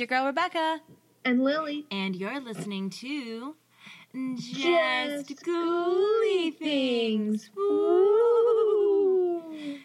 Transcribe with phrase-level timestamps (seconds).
[0.00, 0.80] It's your girl Rebecca.
[1.26, 1.84] And Lily.
[1.90, 3.54] And you're listening to
[4.34, 7.50] Just, Just Ghouly Things.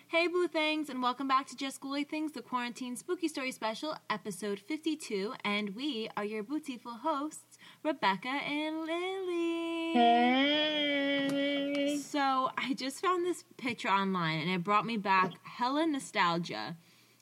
[0.08, 3.98] Hey, Boo Things, and welcome back to Just Ghouly Things, the Quarantine Spooky Story Special,
[4.10, 5.34] episode 52.
[5.44, 9.94] And we are your beautiful hosts, Rebecca and Lily.
[9.96, 11.98] Hey.
[11.98, 16.78] So I just found this picture online and it brought me back hella nostalgia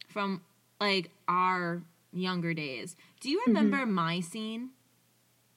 [0.10, 0.42] from
[0.80, 1.82] like our
[2.14, 2.96] younger days.
[3.20, 3.56] Do you mm-hmm.
[3.56, 4.72] remember my scene?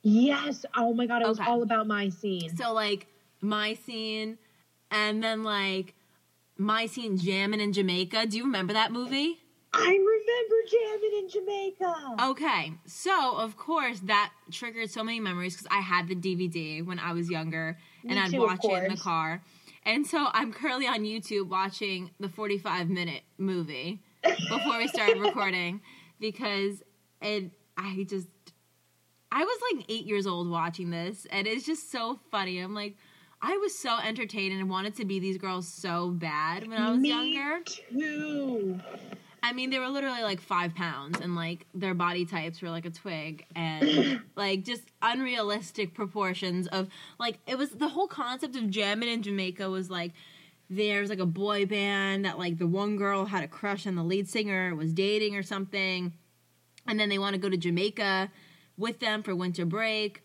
[0.02, 0.64] Yes.
[0.76, 2.56] Oh my god, it was all about my scene.
[2.56, 3.06] So like
[3.40, 4.38] my scene
[4.90, 5.94] and then like
[6.56, 8.26] my scene jamming in Jamaica.
[8.26, 9.40] Do you remember that movie?
[9.72, 12.30] I remember jamming in Jamaica.
[12.30, 16.98] Okay, so of course that triggered so many memories because I had the DVD when
[16.98, 19.42] I was younger and Me I'd too, watch it in the car.
[19.84, 25.80] And so I'm currently on YouTube watching the 45 minute movie before we started recording
[26.20, 26.82] because
[27.20, 28.28] it I just
[29.30, 32.58] I was like 8 years old watching this and it's just so funny.
[32.58, 32.96] I'm like
[33.42, 37.00] I was so entertained and wanted to be these girls so bad when I was
[37.00, 37.62] Me younger.
[37.64, 38.80] too.
[39.42, 42.84] I mean, they were literally like five pounds, and like their body types were like
[42.86, 46.88] a twig, and like just unrealistic proportions of
[47.20, 50.14] like it was the whole concept of jamming in Jamaica was like
[50.68, 54.02] there's like a boy band that like the one girl had a crush on the
[54.02, 56.12] lead singer, was dating or something,
[56.86, 58.30] and then they want to go to Jamaica
[58.76, 60.22] with them for winter break,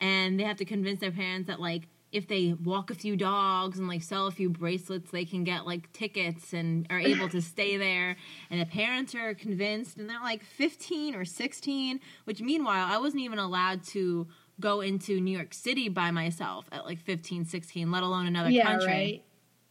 [0.00, 3.78] and they have to convince their parents that like if they walk a few dogs
[3.78, 7.40] and like sell a few bracelets they can get like tickets and are able to
[7.42, 8.16] stay there
[8.50, 13.22] and the parents are convinced and they're like 15 or 16 which meanwhile i wasn't
[13.22, 14.26] even allowed to
[14.58, 18.62] go into new york city by myself at like 15 16 let alone another yeah,
[18.62, 19.24] country right.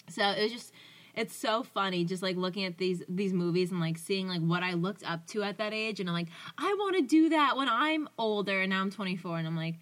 [0.10, 0.74] So it was just
[1.16, 4.64] it's so funny just like looking at these these movies and like seeing like what
[4.64, 7.58] I looked up to at that age and I'm like I want to do that
[7.58, 9.76] when I'm older and now I'm 24 and I'm like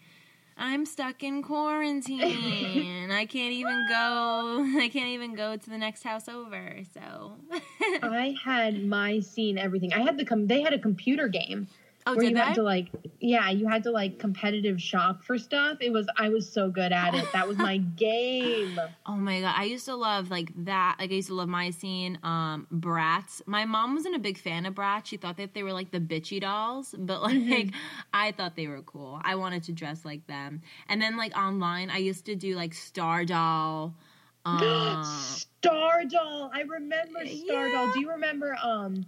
[0.57, 3.11] I'm stuck in quarantine.
[3.11, 6.79] I can't even go I can't even go to the next house over.
[6.93, 7.33] So
[8.01, 9.91] I had my scene everything.
[9.93, 11.67] I had the com- they had a computer game
[12.07, 12.39] Oh, did you they?
[12.41, 12.89] had to like
[13.19, 15.79] yeah, you had to like competitive shop for stuff.
[15.81, 17.25] It was I was so good at it.
[17.33, 18.79] That was my game.
[19.07, 20.97] Oh my god, I used to love like that.
[20.99, 23.41] Like I used to love my scene, um, Bratz.
[23.47, 25.07] My mom wasn't a big fan of Bratz.
[25.07, 27.73] She thought that they were like the bitchy dolls, but like Mhm.
[28.13, 29.19] I thought they were cool.
[29.23, 30.61] I wanted to dress like them.
[30.87, 33.95] And then like online, I used to do like Star Doll.
[34.47, 36.51] Um, Star Doll.
[36.53, 37.91] I remember Star Doll.
[37.93, 39.07] Do you remember um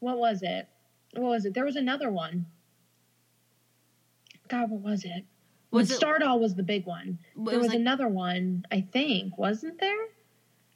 [0.00, 0.66] what was it?
[1.16, 1.54] What was it?
[1.54, 2.46] There was another one.
[4.48, 5.24] God, what was it?
[5.70, 5.94] was Was it?
[5.96, 7.18] Star Doll was the big one.
[7.36, 9.96] There was, like, another one, I think, wasn't there?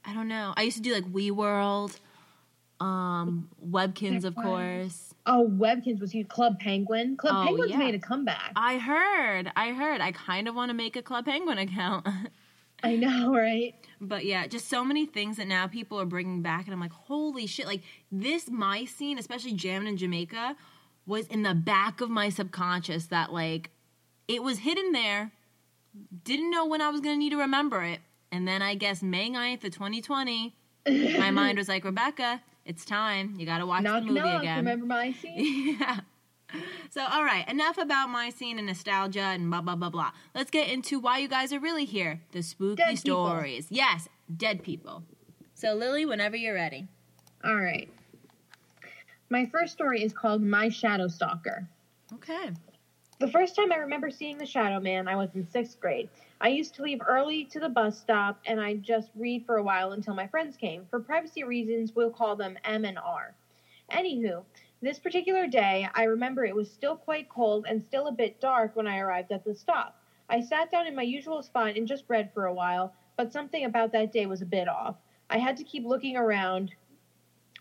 [0.05, 0.55] I don't know.
[0.57, 1.99] I used to do like WeeWorld,
[2.81, 4.45] um, Webkinz, There of was.
[4.45, 5.15] course.
[5.27, 6.29] Oh, Webkinz was huge.
[6.29, 7.17] Club Penguin.
[7.17, 7.77] Club Oh, Penguin's yeah.
[7.79, 8.53] made a comeback.
[8.57, 9.53] I heard.
[9.55, 10.01] I heard.
[10.01, 12.07] I kind of want to make a Club Penguin account.
[12.83, 13.75] I know, right?
[14.01, 16.93] But yeah, just so many things that now people are bringing back, and I'm like,
[16.93, 17.67] holy shit!
[17.67, 20.57] Like this, my scene, especially jamming in Jamaica,
[21.07, 23.07] was in the back of my subconscious.
[23.07, 23.71] That like,
[24.29, 25.33] it was hidden there.
[26.25, 28.01] Didn't know when I was gonna need to remember it,
[28.31, 30.55] and then I guess May 9th of 2020,
[31.19, 33.35] my mind was like, Rebecca, it's time.
[33.39, 34.43] You gotta watch knock the movie knock.
[34.43, 34.59] again.
[34.59, 35.77] Remember my scene?
[35.81, 36.01] yeah.
[36.91, 40.11] So, all right, enough about my scene and nostalgia and blah, blah, blah, blah.
[40.35, 43.27] Let's get into why you guys are really here the spooky Dead people.
[43.27, 43.67] stories.
[43.71, 45.05] Yes, dead people.
[45.55, 46.89] So, Lily, whenever you're ready.
[47.45, 47.91] All right.
[49.31, 51.69] My first story is called My Shadow Stalker.
[52.15, 52.51] Okay.
[53.21, 56.09] The first time I remember seeing the Shadow Man, I was in sixth grade.
[56.41, 59.63] I used to leave early to the bus stop and I'd just read for a
[59.63, 60.87] while until my friends came.
[60.89, 63.35] For privacy reasons, we'll call them M and R.
[63.93, 64.45] Anywho,
[64.81, 68.77] this particular day, I remember it was still quite cold and still a bit dark
[68.77, 70.01] when I arrived at the stop.
[70.29, 73.65] I sat down in my usual spot and just read for a while, but something
[73.65, 74.97] about that day was a bit off.
[75.31, 76.75] I had to keep looking around.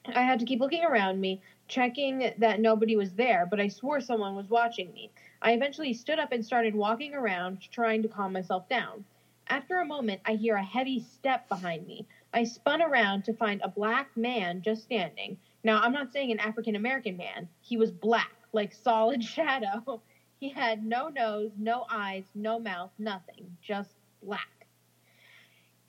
[0.06, 4.00] I had to keep looking around me, checking that nobody was there, but I swore
[4.00, 5.10] someone was watching me.
[5.42, 9.06] I eventually stood up and started walking around, trying to calm myself down.
[9.48, 12.06] After a moment, I hear a heavy step behind me.
[12.34, 15.38] I spun around to find a black man just standing.
[15.68, 17.50] Now, I'm not saying an African American man.
[17.60, 20.02] He was black, like solid shadow.
[20.40, 23.92] He had no nose, no eyes, no mouth, nothing, just
[24.24, 24.66] black.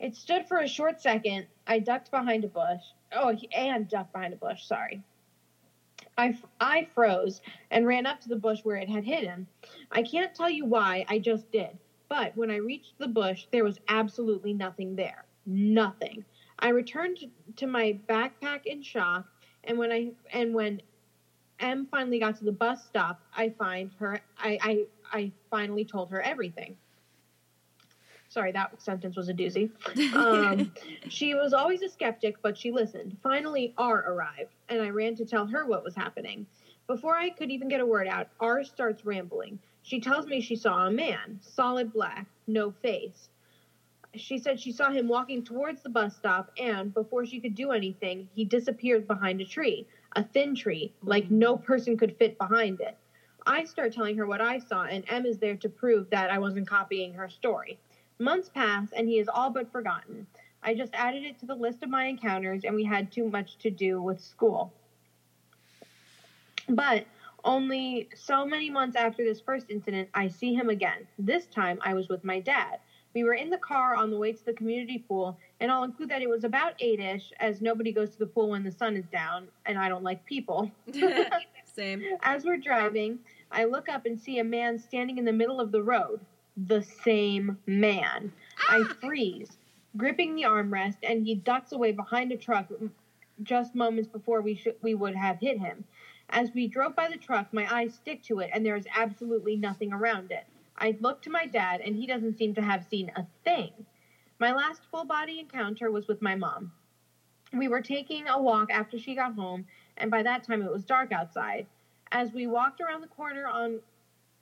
[0.00, 1.46] It stood for a short second.
[1.64, 2.82] I ducked behind a bush.
[3.12, 5.00] Oh, and ducked behind a bush, sorry.
[6.16, 7.40] I, I froze
[7.70, 9.46] and ran up to the bush where it had hidden.
[9.92, 11.78] I can't tell you why, I just did.
[12.08, 15.24] But when I reached the bush, there was absolutely nothing there.
[15.46, 16.24] Nothing.
[16.58, 17.18] I returned
[17.54, 19.24] to my backpack in shock,
[19.68, 20.80] and when I and when
[21.60, 24.20] Em finally got to the bus stop, I find her.
[24.38, 26.76] I I, I finally told her everything.
[28.30, 29.70] Sorry, that sentence was a doozy.
[30.14, 30.72] Um,
[31.08, 33.16] she was always a skeptic, but she listened.
[33.22, 36.46] Finally, R arrived, and I ran to tell her what was happening.
[36.86, 39.58] Before I could even get a word out, R starts rambling.
[39.82, 43.30] She tells me she saw a man, solid black, no face.
[44.14, 47.72] She said she saw him walking towards the bus stop, and before she could do
[47.72, 51.38] anything, he disappeared behind a tree, a thin tree, like mm-hmm.
[51.38, 52.96] no person could fit behind it.
[53.46, 56.38] I start telling her what I saw, and Em is there to prove that I
[56.38, 57.78] wasn't copying her story.
[58.18, 60.26] Months pass, and he is all but forgotten.
[60.62, 63.58] I just added it to the list of my encounters, and we had too much
[63.58, 64.72] to do with school.
[66.68, 67.06] But
[67.44, 71.06] only so many months after this first incident, I see him again.
[71.18, 72.80] This time, I was with my dad.
[73.18, 76.08] We were in the car on the way to the community pool, and I'll include
[76.10, 78.96] that it was about 8 ish, as nobody goes to the pool when the sun
[78.96, 80.70] is down, and I don't like people.
[81.64, 82.00] Same.
[82.22, 83.18] As we're driving,
[83.50, 86.20] I look up and see a man standing in the middle of the road.
[86.68, 88.30] The same man.
[88.68, 88.94] I ah!
[89.00, 89.58] freeze,
[89.96, 92.68] gripping the armrest, and he ducks away behind a truck
[93.42, 95.82] just moments before we should we would have hit him.
[96.30, 99.56] As we drove by the truck, my eyes stick to it, and there is absolutely
[99.56, 100.44] nothing around it.
[100.78, 103.72] I look to my dad, and he doesn't seem to have seen a thing.
[104.38, 106.72] My last full body encounter was with my mom.
[107.52, 109.66] We were taking a walk after she got home,
[109.96, 111.66] and by that time it was dark outside.
[112.12, 113.80] As we walked around the corner on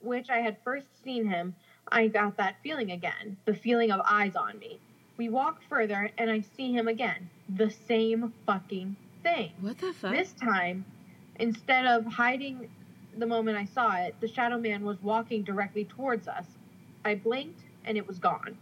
[0.01, 1.55] which I had first seen him,
[1.89, 4.81] I got that feeling again the feeling of eyes on me.
[5.17, 7.31] We walk further, and I see him again.
[7.49, 9.53] The same fucking thing.
[9.61, 10.13] What the fuck?
[10.13, 10.85] This time,
[11.37, 12.69] instead of hiding
[13.19, 16.47] the moment I saw it, the shadow man was walking directly towards us.
[17.05, 18.57] I blinked and it was gone.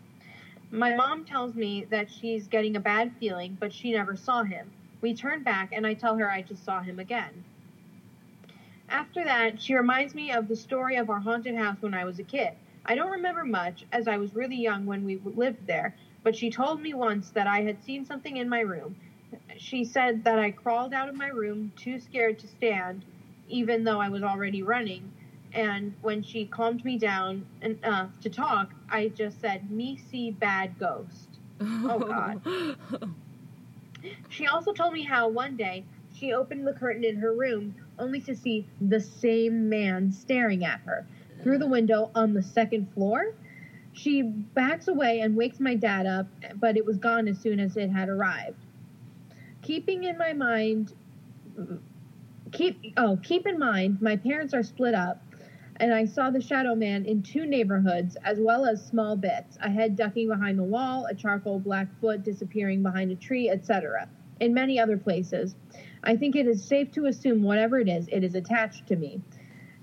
[0.71, 4.71] My mom tells me that she's getting a bad feeling, but she never saw him.
[5.01, 7.45] We turn back and I tell her I just saw him again.
[8.89, 12.19] After that, she reminds me of the story of our haunted house when I was
[12.19, 12.53] a kid.
[12.85, 16.51] I don't remember much, as I was really young when we lived there, but she
[16.51, 18.97] told me once that I had seen something in my room.
[19.57, 23.05] She said that I crawled out of my room too scared to stand,
[23.55, 25.13] even though I was already running.
[25.53, 30.77] And when she calmed me down enough to talk, I just said, Me see bad
[30.79, 31.39] ghost.
[31.61, 32.77] Oh, God.
[34.29, 38.21] She also told me how one day she opened the curtain in her room only
[38.23, 41.07] to see the same man staring at her
[41.43, 43.35] through the window on the second floor.
[43.93, 47.77] She backs away and wakes my dad up, but it was gone as soon as
[47.77, 48.67] it had arrived.
[49.63, 50.93] Keeping in my mind,
[52.55, 55.21] keep oh, keep in mind, my parents are split up,
[55.77, 59.69] and I saw the shadow man in two neighborhoods as well as small bits a
[59.69, 64.09] head ducking behind the wall, a charcoal black foot disappearing behind a tree, etc.,
[64.41, 65.57] in many other places.
[66.05, 69.21] I think it is safe to assume whatever it is, it is attached to me.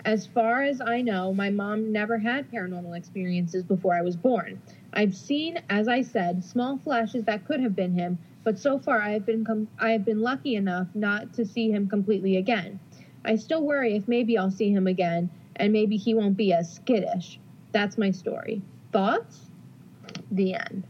[0.04, 4.60] As far as I know, my mom never had paranormal experiences before I was born.
[4.94, 9.02] I've seen, as I said, small flashes that could have been him, but so far
[9.02, 12.80] I have been com- I have been lucky enough not to see him completely again.
[13.24, 16.74] I still worry if maybe I'll see him again and maybe he won't be as
[16.74, 17.40] skittish.
[17.72, 18.62] That's my story.
[18.92, 19.42] Thoughts?
[20.32, 20.84] The end.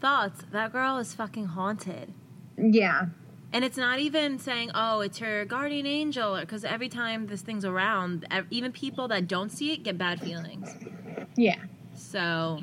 [0.00, 0.42] Thoughts.
[0.52, 2.12] That girl is fucking haunted.
[2.56, 3.06] Yeah.
[3.52, 7.64] And it's not even saying, oh, it's her guardian angel, because every time this thing's
[7.64, 10.74] around, even people that don't see it get bad feelings.
[11.36, 11.56] Yeah.
[11.94, 12.60] So,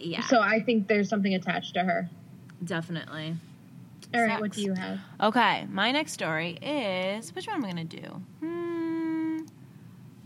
[0.00, 2.08] yeah, So I think there's something attached to her.
[2.64, 3.36] definitely.
[4.14, 5.00] All right, what do you have?
[5.20, 8.22] Okay, my next story is which one am I gonna do?
[8.40, 9.38] Hmm,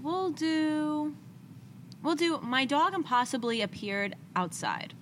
[0.02, 1.14] we'll do.
[2.02, 2.38] We'll do.
[2.42, 4.92] My dog impossibly appeared outside.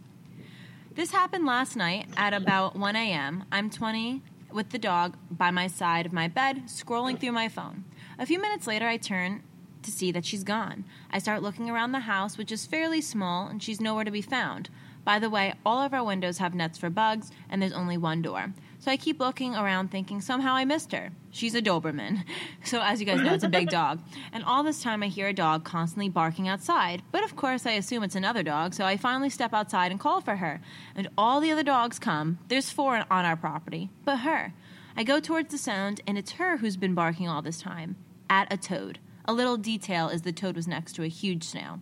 [0.95, 3.45] This happened last night at about 1 a.m.
[3.51, 7.85] I'm 20 with the dog by my side of my bed, scrolling through my phone.
[8.19, 9.43] A few minutes later, I turn
[9.83, 10.85] to see that she's gone.
[11.11, 14.23] I start looking around the house, which is fairly small, and she's nowhere to be
[14.23, 14.71] found.
[15.05, 18.23] By the way, all of our windows have nets for bugs, and there's only one
[18.23, 18.53] door.
[18.87, 21.11] So I keep looking around thinking somehow I missed her.
[21.33, 22.23] She's a Doberman.
[22.63, 24.01] So, as you guys know, it's a big dog.
[24.33, 27.03] And all this time I hear a dog constantly barking outside.
[27.11, 30.21] But of course, I assume it's another dog, so I finally step outside and call
[30.21, 30.61] for her.
[30.95, 32.39] And all the other dogs come.
[32.47, 34.53] There's four on our property, but her.
[34.97, 37.97] I go towards the sound, and it's her who's been barking all this time
[38.31, 39.01] at a toad.
[39.25, 41.81] A little detail is the toad was next to a huge snail.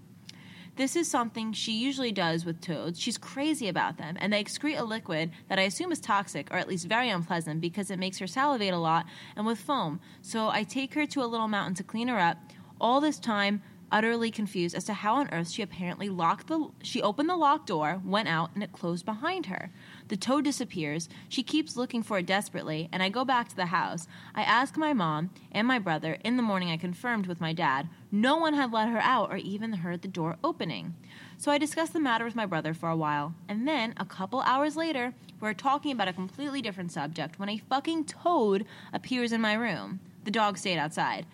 [0.76, 2.98] This is something she usually does with toads.
[2.98, 6.56] She's crazy about them, and they excrete a liquid that I assume is toxic, or
[6.56, 10.00] at least very unpleasant, because it makes her salivate a lot and with foam.
[10.20, 12.38] So I take her to a little mountain to clean her up.
[12.80, 13.62] All this time,
[13.94, 17.68] utterly confused as to how on earth she apparently locked the she opened the locked
[17.68, 19.70] door, went out, and it closed behind her.
[20.08, 21.08] The toad disappears.
[21.28, 24.08] She keeps looking for it desperately, and I go back to the house.
[24.34, 26.18] I ask my mom and my brother.
[26.24, 27.88] In the morning, I confirmed with my dad.
[28.10, 30.94] No one had let her out or even heard the door opening.
[31.38, 34.40] So I discussed the matter with my brother for a while, and then a couple
[34.40, 39.40] hours later, we're talking about a completely different subject when a fucking toad appears in
[39.40, 40.00] my room.
[40.24, 41.26] The dog stayed outside.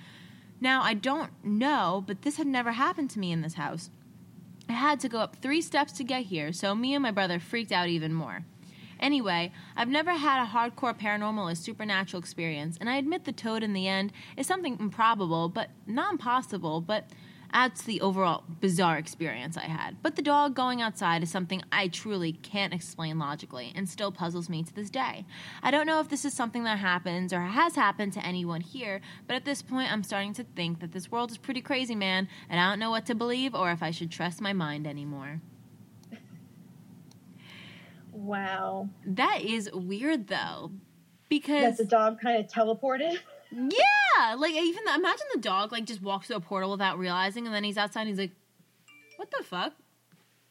[0.61, 3.91] Now, I don't know, but this had never happened to me in this house.
[4.69, 7.41] I had to go up three steps to get here, so me and my brother
[7.41, 8.45] freaked out even more.
[9.01, 13.63] Anyway, I've never had a hardcore paranormal or supernatural experience, and I admit the toad
[13.63, 17.09] in the end is something improbable, but not impossible, but
[17.53, 20.03] adds to the overall bizarre experience I had.
[20.03, 24.49] But the dog going outside is something I truly can't explain logically and still puzzles
[24.49, 25.25] me to this day.
[25.63, 29.01] I don't know if this is something that happens or has happened to anyone here,
[29.27, 32.29] but at this point I'm starting to think that this world is pretty crazy, man,
[32.49, 35.41] and I don't know what to believe or if I should trust my mind anymore.
[38.13, 38.89] Wow.
[39.07, 40.71] That is weird though.
[40.73, 43.19] That Because the dog kind of teleported.
[43.53, 43.69] yeah,
[44.39, 47.55] like even the, imagine the dog like just walks through a portal without realizing, and
[47.55, 48.03] then he's outside.
[48.03, 48.33] and He's like,
[49.17, 49.73] "What the fuck?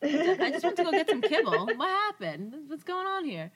[0.01, 1.67] I just went to go get some kibble.
[1.75, 2.55] What happened?
[2.67, 3.51] What's going on here?"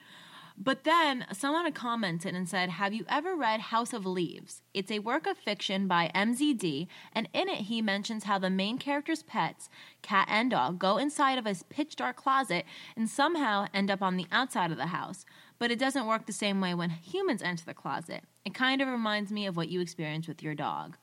[0.57, 4.62] But then someone had commented and said, Have you ever read House of Leaves?
[4.74, 8.77] It's a work of fiction by MZD, and in it he mentions how the main
[8.77, 9.69] character's pets,
[10.03, 14.15] cat and dog, go inside of a pitch dark closet and somehow end up on
[14.15, 15.25] the outside of the house.
[15.57, 18.24] But it doesn't work the same way when humans enter the closet.
[18.45, 20.97] It kind of reminds me of what you experienced with your dog.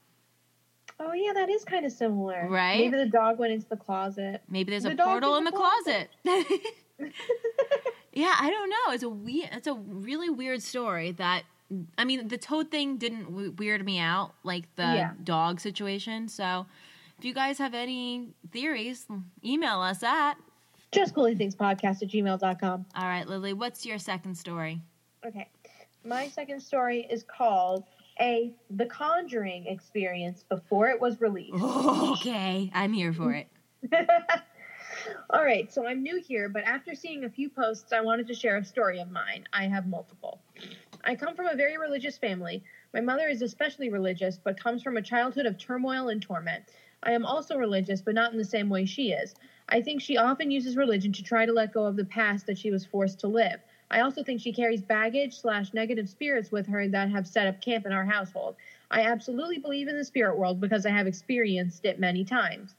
[0.99, 2.47] Oh yeah, that is kind of similar.
[2.49, 2.79] Right?
[2.79, 4.43] Maybe the dog went into the closet.
[4.49, 6.09] Maybe there's The a portal in the the closet.
[8.13, 8.93] yeah, I don't know.
[8.93, 11.13] It's a we- It's a really weird story.
[11.13, 11.45] That
[11.97, 15.13] I mean, the toad thing didn't weird me out like the Yeah.
[15.23, 16.29] dog situation.
[16.29, 16.67] So,
[17.17, 19.07] if you guys have any theories,
[19.45, 20.35] email us at.
[20.93, 22.87] Just Ghouly things podcast at gmail.com.
[22.97, 23.53] All right, Lily.
[23.53, 24.81] What's your second story?
[25.25, 25.49] Okay.
[26.05, 27.85] My second story is called
[28.19, 31.53] A The Conjuring Experience Before It Was Released.
[31.57, 32.13] Oh.
[32.15, 33.49] okay, I'm here for it.
[35.31, 38.35] All right, so I'm new here, but after seeing a few posts, I wanted to
[38.35, 39.47] share a story of mine.
[39.53, 40.41] I have multiple.
[41.05, 42.63] I come from a very religious family.
[42.95, 46.65] My mother is especially religious, but comes from a childhood of turmoil and torment.
[47.03, 49.35] I am also religious, but not in the same way she is.
[49.69, 52.59] I think she often uses religion to try to let go of the past that
[52.59, 53.61] she was forced to live.
[53.91, 57.61] I also think she carries baggage slash negative spirits with her that have set up
[57.61, 58.57] camp in our household.
[58.91, 62.75] I absolutely believe in the spirit world because I have experienced it many times.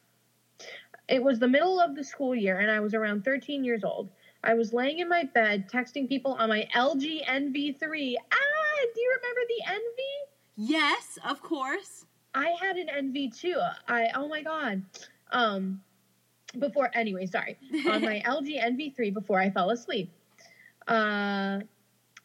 [1.10, 4.10] It was the middle of the school year, and I was around 13 years old.
[4.44, 8.16] I was laying in my bed texting people on my LG enV3.
[8.32, 10.00] Ah, do you remember the enV?
[10.56, 12.06] Yes, of course.
[12.34, 13.60] I had an enV too.
[13.88, 14.84] I oh my god.
[15.32, 15.82] Um,
[16.60, 17.58] before anyway, sorry.
[17.88, 20.12] On my LG enV3 before I fell asleep.
[20.92, 21.62] Uh,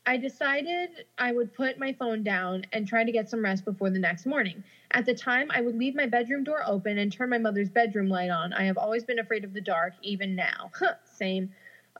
[0.06, 3.90] I decided I would put my phone down and try to get some rest before
[3.90, 4.64] the next morning.
[4.90, 8.08] At the time, I would leave my bedroom door open and turn my mother's bedroom
[8.08, 8.52] light on.
[8.52, 10.72] I have always been afraid of the dark, even now.
[11.04, 11.52] Same.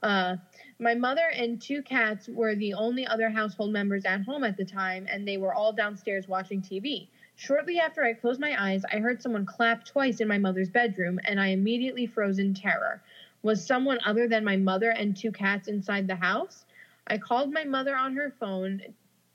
[0.03, 0.35] Uh,
[0.77, 4.65] my mother and two cats were the only other household members at home at the
[4.65, 7.07] time, and they were all downstairs watching TV.
[7.37, 11.19] Shortly after I closed my eyes, I heard someone clap twice in my mother's bedroom,
[11.23, 13.01] and I immediately froze in terror.
[13.43, 16.65] Was someone other than my mother and two cats inside the house?
[17.07, 18.81] I called my mother on her phone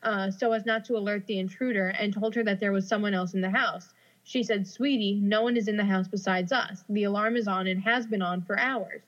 [0.03, 3.15] uh, so as not to alert the intruder and told her that there was someone
[3.15, 3.95] else in the house.
[4.25, 6.85] She said, Sweetie, no one is in the house besides us.
[6.89, 9.03] The alarm is on and has been on for hours.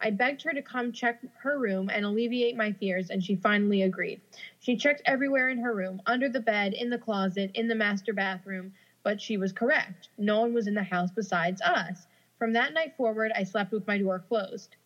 [0.00, 3.82] I begged her to come check her room and alleviate my fears, and she finally
[3.82, 4.20] agreed.
[4.60, 8.12] She checked everywhere in her room under the bed, in the closet, in the master
[8.12, 10.08] bathroom, but she was correct.
[10.16, 12.06] No one was in the house besides us.
[12.38, 14.76] From that night forward, I slept with my door closed.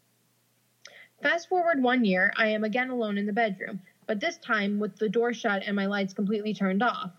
[1.23, 4.97] Fast forward one year, I am again alone in the bedroom, but this time with
[4.97, 7.12] the door shut and my lights completely turned off.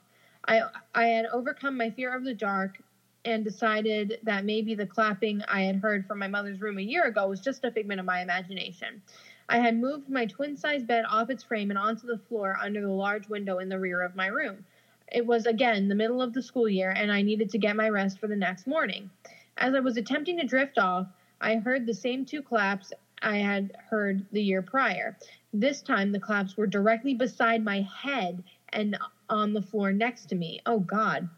[0.45, 0.63] I,
[0.93, 2.81] I had overcome my fear of the dark
[3.25, 7.03] and decided that maybe the clapping I had heard from my mother's room a year
[7.03, 9.01] ago was just a figment of my imagination.
[9.47, 12.81] I had moved my twin sized bed off its frame and onto the floor under
[12.81, 14.65] the large window in the rear of my room.
[15.11, 17.89] It was again the middle of the school year, and I needed to get my
[17.89, 19.09] rest for the next morning.
[19.57, 21.07] As I was attempting to drift off,
[21.39, 22.91] I heard the same two claps
[23.22, 25.17] I had heard the year prior.
[25.53, 28.98] This time, the claps were directly beside my head and
[29.29, 30.60] on the floor next to me.
[30.65, 31.29] Oh, God.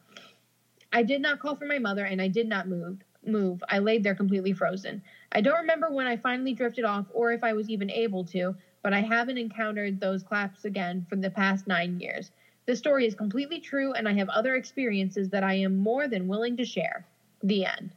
[0.94, 3.04] I did not call for my mother, and I did not move.
[3.26, 3.64] Move.
[3.70, 5.02] I laid there completely frozen.
[5.32, 8.56] I don't remember when I finally drifted off or if I was even able to,
[8.82, 12.32] but I haven't encountered those claps again for the past nine years.
[12.66, 16.28] This story is completely true, and I have other experiences that I am more than
[16.28, 17.06] willing to share.
[17.44, 17.92] The end.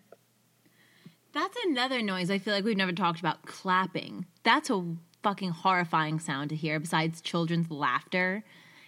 [1.40, 4.26] That's another noise I feel like we've never talked about clapping.
[4.42, 4.85] That's a
[5.23, 8.42] fucking horrifying sound to hear besides children's laughter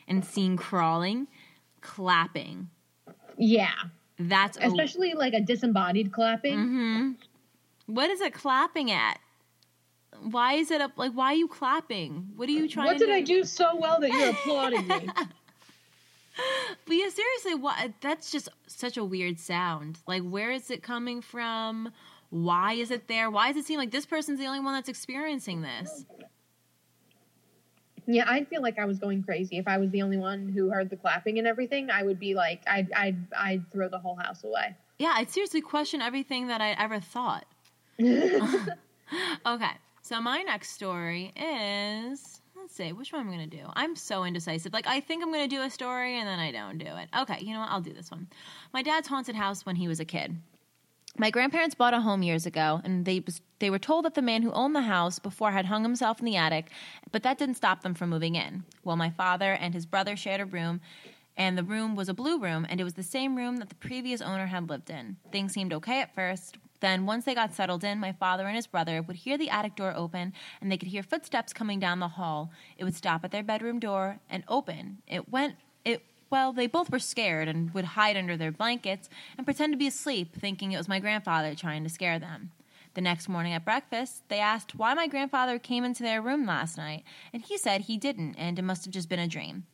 [0.08, 1.28] and seeing crawling.
[1.80, 2.68] Clapping.
[3.38, 3.70] Yeah.
[4.18, 6.58] That's a- Especially like a disembodied clapping.
[6.58, 7.16] Mhm.
[7.86, 9.18] What is it clapping at?
[10.20, 10.92] Why is it up?
[10.96, 12.32] Like, why are you clapping?
[12.36, 15.08] What are you trying What did I do so well that you're applauding me?
[16.86, 17.92] But yeah, seriously, what?
[18.00, 19.98] That's just such a weird sound.
[20.06, 21.92] Like, where is it coming from?
[22.30, 23.30] Why is it there?
[23.30, 26.06] Why does it seem like this person's the only one that's experiencing this?
[28.06, 30.70] Yeah, I'd feel like I was going crazy if I was the only one who
[30.70, 31.90] heard the clapping and everything.
[31.90, 34.74] I would be like, I'd, I'd, I'd throw the whole house away.
[34.98, 37.46] Yeah, I'd seriously question everything that I ever thought.
[39.46, 39.70] Okay,
[40.02, 43.64] so my next story is let's see, which one I'm gonna do?
[43.74, 44.72] I'm so indecisive.
[44.72, 47.08] Like I think I'm gonna do a story and then I don't do it.
[47.18, 47.70] Okay, you know what?
[47.70, 48.28] I'll do this one.
[48.72, 50.36] My dad's haunted house when he was a kid.
[51.20, 54.22] My grandparents bought a home years ago, and they was, they were told that the
[54.22, 56.70] man who owned the house before had hung himself in the attic,
[57.12, 58.64] but that didn't stop them from moving in.
[58.84, 60.80] Well, my father and his brother shared a room,
[61.36, 63.74] and the room was a blue room, and it was the same room that the
[63.74, 65.18] previous owner had lived in.
[65.30, 66.56] Things seemed okay at first.
[66.80, 69.76] Then, once they got settled in, my father and his brother would hear the attic
[69.76, 72.50] door open, and they could hear footsteps coming down the hall.
[72.78, 75.02] It would stop at their bedroom door and open.
[75.06, 75.56] It went.
[75.84, 79.78] It well, they both were scared and would hide under their blankets and pretend to
[79.78, 82.52] be asleep, thinking it was my grandfather trying to scare them.
[82.94, 86.76] The next morning at breakfast, they asked why my grandfather came into their room last
[86.76, 89.64] night, and he said he didn't, and it must have just been a dream.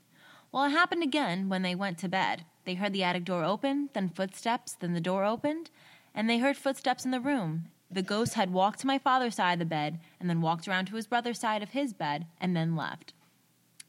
[0.52, 2.44] Well, it happened again when they went to bed.
[2.64, 5.70] They heard the attic door open, then footsteps, then the door opened,
[6.14, 7.66] and they heard footsteps in the room.
[7.90, 10.86] The ghost had walked to my father's side of the bed, and then walked around
[10.86, 13.12] to his brother's side of his bed, and then left.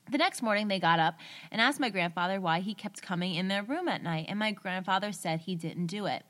[0.09, 1.19] The next morning, they got up
[1.51, 4.51] and asked my grandfather why he kept coming in their room at night, and my
[4.51, 6.23] grandfather said he didn't do it.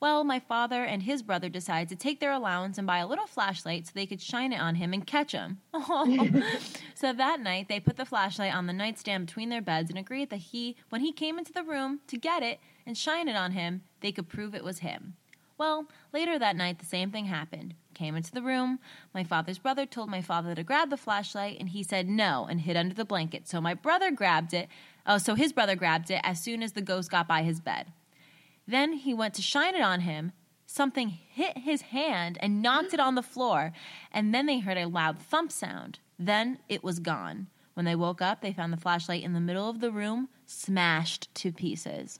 [0.00, 3.26] Well, my father and his brother decided to take their allowance and buy a little
[3.26, 5.60] flashlight so they could shine it on him and catch him.
[6.94, 10.28] so that night, they put the flashlight on the nightstand between their beds and agreed
[10.30, 13.52] that he, when he came into the room to get it and shine it on
[13.52, 15.16] him, they could prove it was him.
[15.56, 17.74] Well, later that night, the same thing happened.
[17.94, 18.80] Came into the room.
[19.14, 22.60] My father's brother told my father to grab the flashlight, and he said no and
[22.60, 23.46] hid under the blanket.
[23.46, 24.68] So my brother grabbed it.
[25.06, 27.92] Oh, so his brother grabbed it as soon as the ghost got by his bed.
[28.66, 30.32] Then he went to shine it on him.
[30.66, 33.72] Something hit his hand and knocked it on the floor,
[34.10, 36.00] and then they heard a loud thump sound.
[36.18, 37.46] Then it was gone.
[37.74, 41.32] When they woke up, they found the flashlight in the middle of the room, smashed
[41.36, 42.18] to pieces.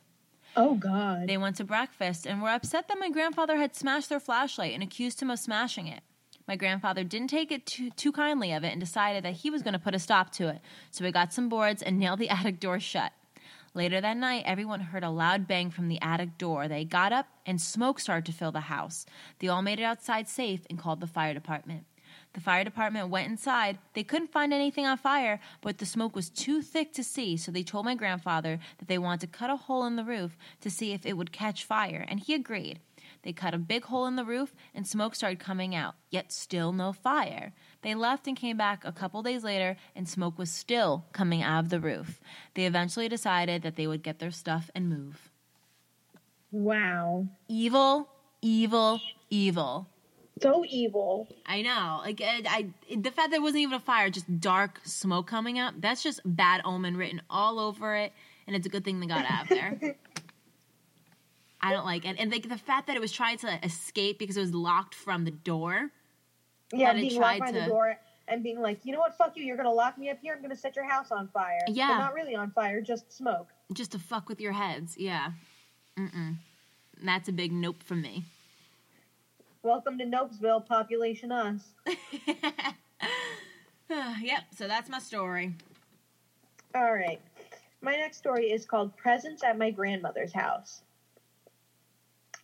[0.57, 1.27] Oh God.
[1.27, 4.83] They went to breakfast and were upset that my grandfather had smashed their flashlight and
[4.83, 6.01] accused him of smashing it.
[6.47, 9.63] My grandfather didn't take it too, too kindly of it and decided that he was
[9.63, 12.29] going to put a stop to it, so he got some boards and nailed the
[12.31, 13.13] attic door shut.
[13.77, 16.69] Later that night, everyone heard a loud bang from the attic door.
[16.69, 19.05] They got up and smoke started to fill the house.
[19.41, 21.85] They all made it outside safe and called the fire department.
[22.35, 23.79] The fire department went inside.
[23.95, 27.53] They couldn't find anything on fire, but the smoke was too thick to see, so
[27.53, 30.69] they told my grandfather that they wanted to cut a hole in the roof to
[30.69, 32.81] see if it would catch fire, and he agreed.
[33.23, 36.73] They cut a big hole in the roof, and smoke started coming out, yet still
[36.73, 37.53] no fire.
[37.83, 41.65] They left and came back a couple days later, and smoke was still coming out
[41.65, 42.21] of the roof.
[42.55, 45.31] They eventually decided that they would get their stuff and move.
[46.51, 47.29] Wow.
[47.49, 48.09] Evil,
[48.43, 49.89] evil, evil.
[50.45, 51.27] So evil.
[51.47, 52.01] I know.
[52.05, 55.59] Like I, I, the fact that it wasn't even a fire, just dark smoke coming
[55.59, 55.73] up.
[55.79, 58.13] That's just bad omen written all over it,
[58.47, 59.79] and it's a good thing they got out there.
[61.63, 64.37] I don't like it, and like the fact that it was trying to escape because
[64.37, 65.91] it was locked from the door.
[66.75, 69.57] Yeah, being locked by the door and being like, you know what, fuck you, you're
[69.57, 71.61] gonna lock me up here, I'm gonna set your house on fire.
[71.69, 71.89] Yeah.
[71.89, 73.49] But not really on fire, just smoke.
[73.73, 74.99] just to fuck with your heads.
[74.99, 75.31] Yeah.
[75.99, 76.37] Mm-mm.
[77.03, 78.25] That's a big nope from me.
[79.65, 81.73] Welcome to Nopesville, population us.
[83.89, 84.43] yep.
[84.55, 85.55] So that's my story.
[86.75, 87.19] All right.
[87.81, 90.83] My next story is called Presence at My Grandmother's House.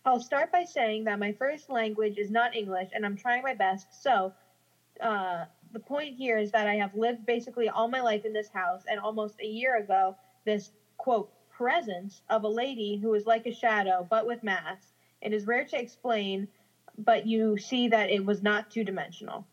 [0.03, 3.53] I'll start by saying that my first language is not English and I'm trying my
[3.53, 4.01] best.
[4.01, 4.33] So,
[4.99, 8.49] uh, the point here is that I have lived basically all my life in this
[8.49, 13.45] house, and almost a year ago, this quote, presence of a lady who is like
[13.45, 14.93] a shadow but with mass.
[15.21, 16.47] It is rare to explain,
[17.05, 19.45] but you see that it was not two dimensional.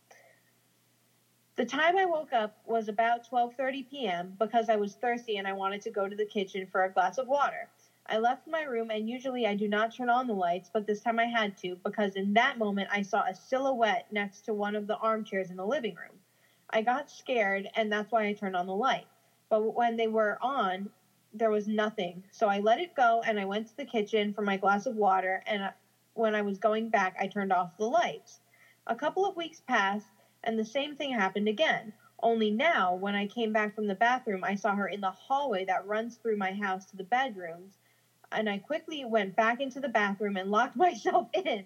[1.57, 4.37] The time I woke up was about 12:30 p.m.
[4.39, 7.19] because I was thirsty and I wanted to go to the kitchen for a glass
[7.19, 7.69] of water.
[8.07, 11.01] I left my room and usually I do not turn on the lights, but this
[11.03, 14.75] time I had to because in that moment I saw a silhouette next to one
[14.77, 16.21] of the armchairs in the living room.
[16.71, 19.09] I got scared and that's why I turned on the light.
[19.51, 20.89] But when they were on,
[21.35, 22.25] there was nothing.
[22.31, 24.97] So I let it go and I went to the kitchen for my glass of
[24.97, 25.71] water and
[26.19, 28.41] when I was going back, I turned off the lights.
[28.87, 30.13] A couple of weeks passed,
[30.45, 31.93] and the same thing happened again.
[32.23, 35.65] Only now, when I came back from the bathroom, I saw her in the hallway
[35.67, 37.79] that runs through my house to the bedrooms,
[38.33, 41.65] and I quickly went back into the bathroom and locked myself in.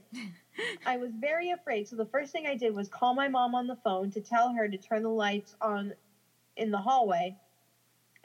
[0.87, 3.69] I was very afraid, so the first thing I did was call my mom on
[3.69, 5.95] the phone to tell her to turn the lights on
[6.57, 7.35] in the hallway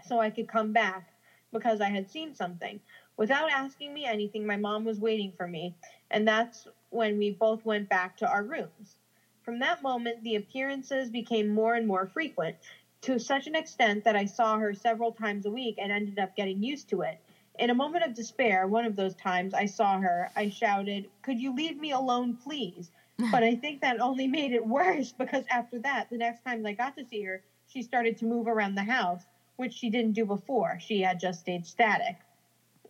[0.04, 1.14] so I could come back
[1.52, 2.82] because I had seen something.
[3.18, 5.76] Without asking me anything, my mom was waiting for me,
[6.12, 8.98] and that's when we both went back to our rooms.
[9.44, 12.56] From that moment, the appearances became more and more frequent,
[13.02, 16.36] to such an extent that I saw her several times a week and ended up
[16.36, 17.18] getting used to it.
[17.60, 21.40] In a moment of despair, one of those times I saw her, I shouted, Could
[21.40, 22.92] you leave me alone, please?
[23.32, 26.74] but I think that only made it worse because after that, the next time I
[26.74, 30.26] got to see her, she started to move around the house, which she didn't do
[30.26, 30.78] before.
[30.80, 32.16] She had just stayed static.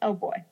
[0.01, 0.43] Oh boy.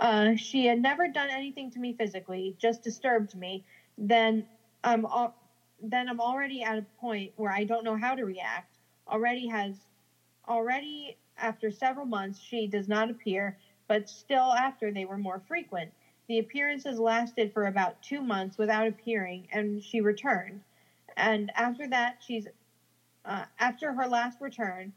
[0.00, 3.62] Uh, she had never done anything to me physically, just disturbed me.
[3.98, 4.46] Then
[4.84, 5.36] I'm al-
[5.80, 8.78] then I'm already at a point where I don't know how to react.
[9.08, 9.86] Already has
[10.48, 13.56] already after several months she does not appear,
[13.88, 15.94] but still after they were more frequent.
[16.28, 20.62] The appearances lasted for about two months without appearing, and she returned.
[21.16, 22.48] And after that, she's
[23.24, 24.94] uh, after her last return,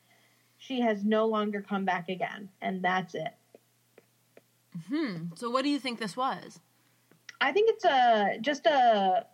[0.58, 3.34] she has no longer come back again, and that's it.
[4.90, 5.16] Hmm.
[5.36, 6.60] So what do you think this was?
[7.42, 9.26] I think it's a just a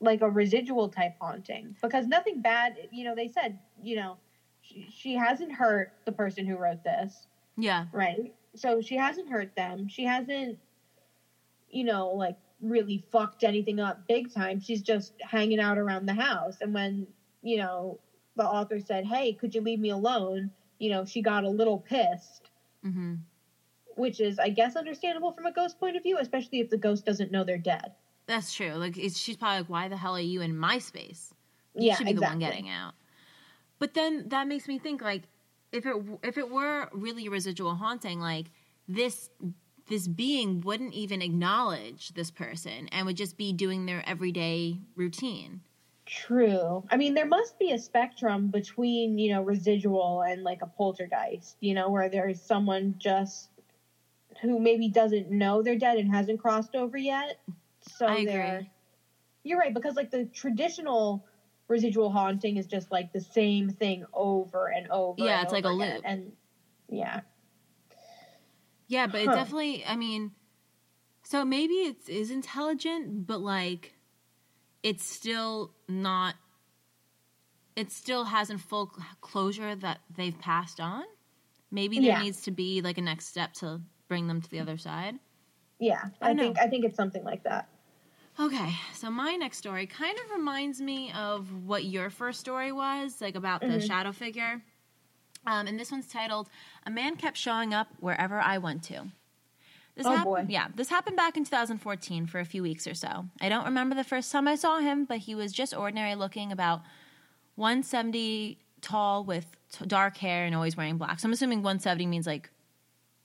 [0.00, 2.76] like a residual type haunting because nothing bad.
[2.92, 4.16] You know, they said you know
[4.62, 7.86] she, she hasn't hurt the person who wrote this, Yeah.
[7.92, 8.34] right?
[8.54, 9.88] So she hasn't hurt them.
[9.88, 10.58] She hasn't,
[11.70, 14.60] you know, like really fucked anything up big time.
[14.60, 16.58] She's just hanging out around the house.
[16.60, 17.06] And when
[17.42, 17.98] you know
[18.36, 21.78] the author said, "Hey, could you leave me alone?" You know, she got a little
[21.78, 22.50] pissed.
[22.84, 23.14] Mm-hmm.
[23.98, 27.04] Which is, I guess, understandable from a ghost point of view, especially if the ghost
[27.04, 27.92] doesn't know they're dead.
[28.26, 28.72] That's true.
[28.74, 31.34] Like it's, she's probably like, "Why the hell are you in my space?
[31.74, 32.94] You Yeah, should be the one getting out."
[33.78, 35.24] But then that makes me think like,
[35.72, 38.46] if it if it were really a residual haunting, like
[38.86, 39.30] this
[39.86, 45.62] this being wouldn't even acknowledge this person and would just be doing their everyday routine.
[46.06, 46.84] True.
[46.90, 51.56] I mean, there must be a spectrum between, you know, residual and like a poltergeist,
[51.60, 53.47] you know, where there's someone just
[54.42, 57.40] who maybe doesn't know they're dead and hasn't crossed over yet.
[57.98, 58.70] So I they're agree.
[59.44, 61.24] You're right because like the traditional
[61.68, 65.16] residual haunting is just like the same thing over and over.
[65.18, 65.94] Yeah, and it's like a over again.
[65.96, 66.02] loop.
[66.04, 66.32] And
[66.88, 67.20] yeah.
[68.86, 69.84] Yeah, but it definitely.
[69.86, 70.32] I mean,
[71.22, 73.94] so maybe it is intelligent, but like,
[74.82, 76.34] it's still not.
[77.76, 81.04] It still hasn't full closure that they've passed on.
[81.70, 82.22] Maybe there Yeah.
[82.22, 85.18] needs to be like a next step to bring them to the other side.
[85.78, 86.06] Yeah.
[86.20, 86.42] I I, know.
[86.42, 87.68] think I think it's something like that.
[88.40, 93.20] Okay, so my next story kind of reminds me of what your first story was,
[93.20, 93.86] like about the Mhm.
[93.86, 94.62] shadow figure.
[95.46, 96.48] Um, and this one's titled
[96.86, 99.08] "A Man Kept Showing Up Wherever I Went to."
[99.96, 100.46] This Oh, hap- boy.
[100.48, 103.26] Yeah, this happened back in 2014 for a few weeks or so.
[103.40, 106.52] I don't remember the first time I saw him, but he was just ordinary looking,
[106.52, 106.82] about
[107.56, 111.18] 170 tall with t- dark hair and always wearing black.
[111.18, 112.50] So I'm assuming 170 means like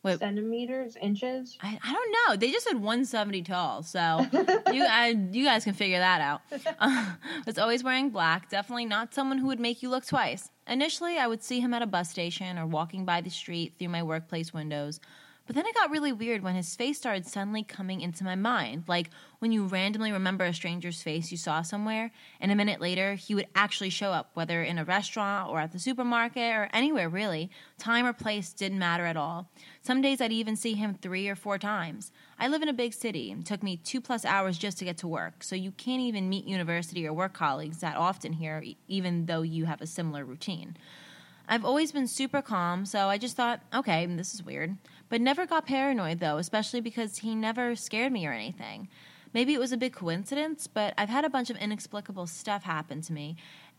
[0.03, 0.19] Wait.
[0.19, 1.57] Centimeters, inches.
[1.61, 2.35] I, I don't know.
[2.35, 4.27] They just said 170 tall, so
[4.71, 6.41] you I, you guys can figure that out.
[6.77, 7.13] Uh,
[7.45, 8.49] was always wearing black.
[8.49, 10.49] Definitely not someone who would make you look twice.
[10.67, 13.89] Initially, I would see him at a bus station or walking by the street through
[13.89, 14.99] my workplace windows.
[15.53, 18.85] But then it got really weird when his face started suddenly coming into my mind.
[18.87, 22.11] Like when you randomly remember a stranger's face you saw somewhere,
[22.41, 25.71] and a minute later he would actually show up, whether in a restaurant or at
[25.71, 27.51] the supermarket or anywhere really.
[27.77, 29.47] Time or place didn't matter at all.
[29.83, 32.11] Some days I'd even see him three or four times.
[32.39, 33.31] I live in a big city.
[33.31, 36.29] It took me two plus hours just to get to work, so you can't even
[36.29, 40.77] meet university or work colleagues that often here, even though you have a similar routine.
[41.47, 44.77] I've always been super calm, so I just thought, okay, this is weird.
[45.09, 48.87] But never got paranoid though, especially because he never scared me or anything.
[49.33, 53.01] Maybe it was a big coincidence, but I've had a bunch of inexplicable stuff happen
[53.01, 53.35] to me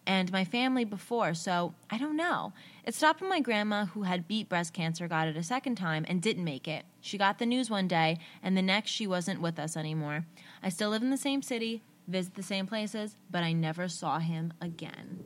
[0.07, 2.53] and my family before, so I don't know.
[2.85, 6.05] It stopped when my grandma, who had beat breast cancer, got it a second time
[6.09, 6.85] and didn't make it.
[7.01, 10.27] She got the news one day, and the next she wasn't with us anymore.
[10.63, 14.19] I still live in the same city, visit the same places, but I never saw
[14.19, 15.25] him again.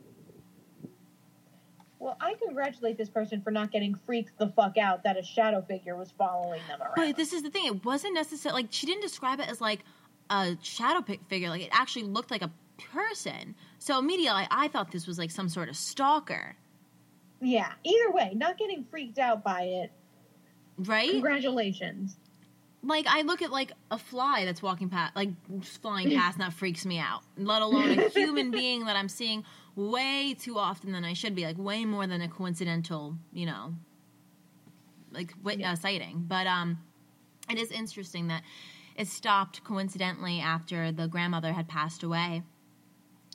[1.99, 5.61] Well, I congratulate this person for not getting freaked the fuck out that a shadow
[5.61, 6.93] figure was following them around.
[6.95, 9.83] But this is the thing; it wasn't necessarily like she didn't describe it as like
[10.29, 11.49] a shadow figure.
[11.49, 12.51] Like it actually looked like a
[12.93, 13.53] person.
[13.79, 16.55] So immediately, I thought this was like some sort of stalker,
[17.41, 17.71] yeah.
[17.83, 19.91] Either way, not getting freaked out by it.
[20.77, 21.11] right?
[21.11, 22.17] Congratulations.
[22.83, 25.29] like I look at like a fly that's walking past, like
[25.63, 27.21] flying past, and that freaks me out.
[27.37, 29.43] Let alone a human being that I'm seeing
[29.75, 33.73] way too often than I should be, like way more than a coincidental, you know,
[35.11, 36.25] like uh, sighting.
[36.27, 36.79] But um,
[37.49, 38.43] it is interesting that
[38.95, 42.43] it stopped coincidentally after the grandmother had passed away.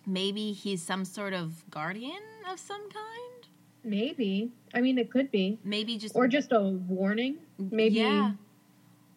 [0.07, 2.21] Maybe he's some sort of guardian
[2.51, 3.49] of some kind.
[3.83, 4.51] Maybe.
[4.75, 7.37] I mean, it could be, Maybe just or just a warning.
[7.59, 7.97] Maybe.
[7.97, 8.33] yeah.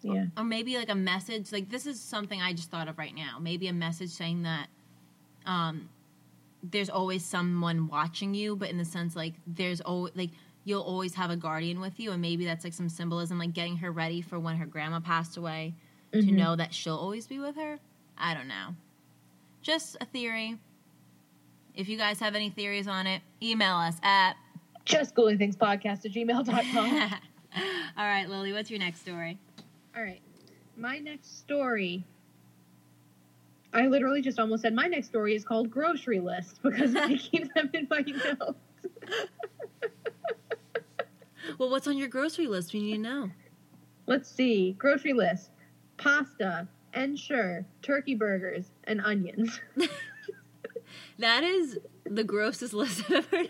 [0.03, 0.25] Yeah.
[0.37, 3.39] or maybe like a message like this is something i just thought of right now
[3.41, 4.67] maybe a message saying that
[5.45, 5.89] um
[6.71, 10.31] there's always someone watching you but in the sense like there's always like
[10.65, 13.77] you'll always have a guardian with you and maybe that's like some symbolism like getting
[13.77, 15.73] her ready for when her grandma passed away
[16.11, 16.33] to Mhm.
[16.33, 17.79] know that she'll always be with her
[18.17, 18.75] i don't know
[19.61, 20.57] just a theory
[21.75, 24.33] if you guys have any theories on it email us at
[24.85, 27.11] Just Ghouly things podcast at gmail.com.
[27.97, 29.37] all right lily what's your next story
[29.95, 30.21] All right.
[30.79, 32.05] My next story.
[33.77, 37.53] I literally just almost said my next story is called grocery list because I keep
[37.53, 38.59] them in my notes.
[41.57, 43.31] well what's on your grocery list we need to know
[44.07, 44.71] Let's see.
[44.79, 45.51] Grocery list.
[45.97, 49.59] Pasta, ensure, turkey burgers, and onions.
[51.19, 53.47] That is the grossest list I've ever.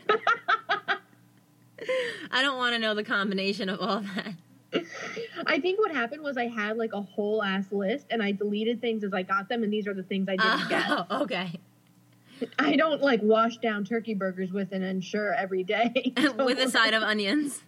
[2.31, 4.33] I don't want to know the combination of all that.
[5.45, 8.81] I think what happened was I had like a whole ass list and I deleted
[8.81, 10.85] things as I got them and these are the things I didn't ah, get.
[10.89, 11.59] Oh, okay.
[12.59, 16.13] I don't like wash down turkey burgers with an ensure every day.
[16.37, 17.63] With a side of onions.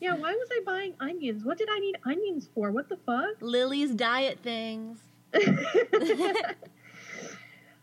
[0.00, 1.42] Yeah, why was I buying onions?
[1.44, 2.70] What did I need onions for?
[2.70, 3.34] What the fuck?
[3.40, 5.00] Lily's diet things.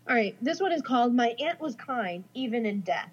[0.08, 3.12] All right, this one is called My Aunt Was Kind, Even in Death.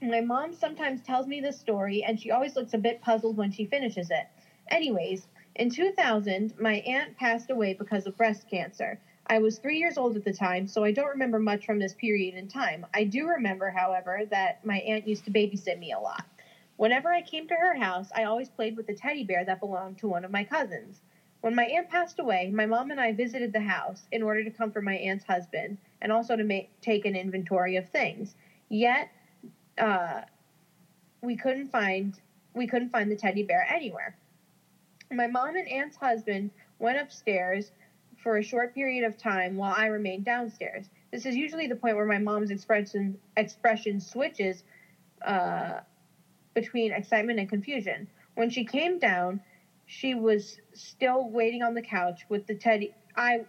[0.00, 3.50] My mom sometimes tells me this story, and she always looks a bit puzzled when
[3.50, 4.28] she finishes it.
[4.70, 8.96] Anyways, in 2000, my aunt passed away because of breast cancer.
[9.26, 11.94] I was three years old at the time, so I don't remember much from this
[11.94, 12.86] period in time.
[12.94, 16.24] I do remember, however, that my aunt used to babysit me a lot.
[16.76, 19.98] Whenever I came to her house, I always played with the teddy bear that belonged
[19.98, 21.02] to one of my cousins.
[21.40, 24.50] When my aunt passed away, my mom and I visited the house in order to
[24.50, 28.36] comfort my aunt's husband and also to ma- take an inventory of things.
[28.68, 29.08] Yet,
[29.78, 30.22] uh,
[31.22, 32.18] we couldn't find
[32.54, 34.16] we couldn't find the teddy bear anywhere.
[35.10, 37.70] My mom and aunt's husband went upstairs
[38.22, 40.86] for a short period of time while I remained downstairs.
[41.12, 44.64] This is usually the point where my mom's expression expression switches
[45.24, 45.80] uh,
[46.54, 48.08] between excitement and confusion.
[48.34, 49.40] When she came down,
[49.86, 52.94] she was still waiting on the couch with the teddy.
[53.16, 53.44] I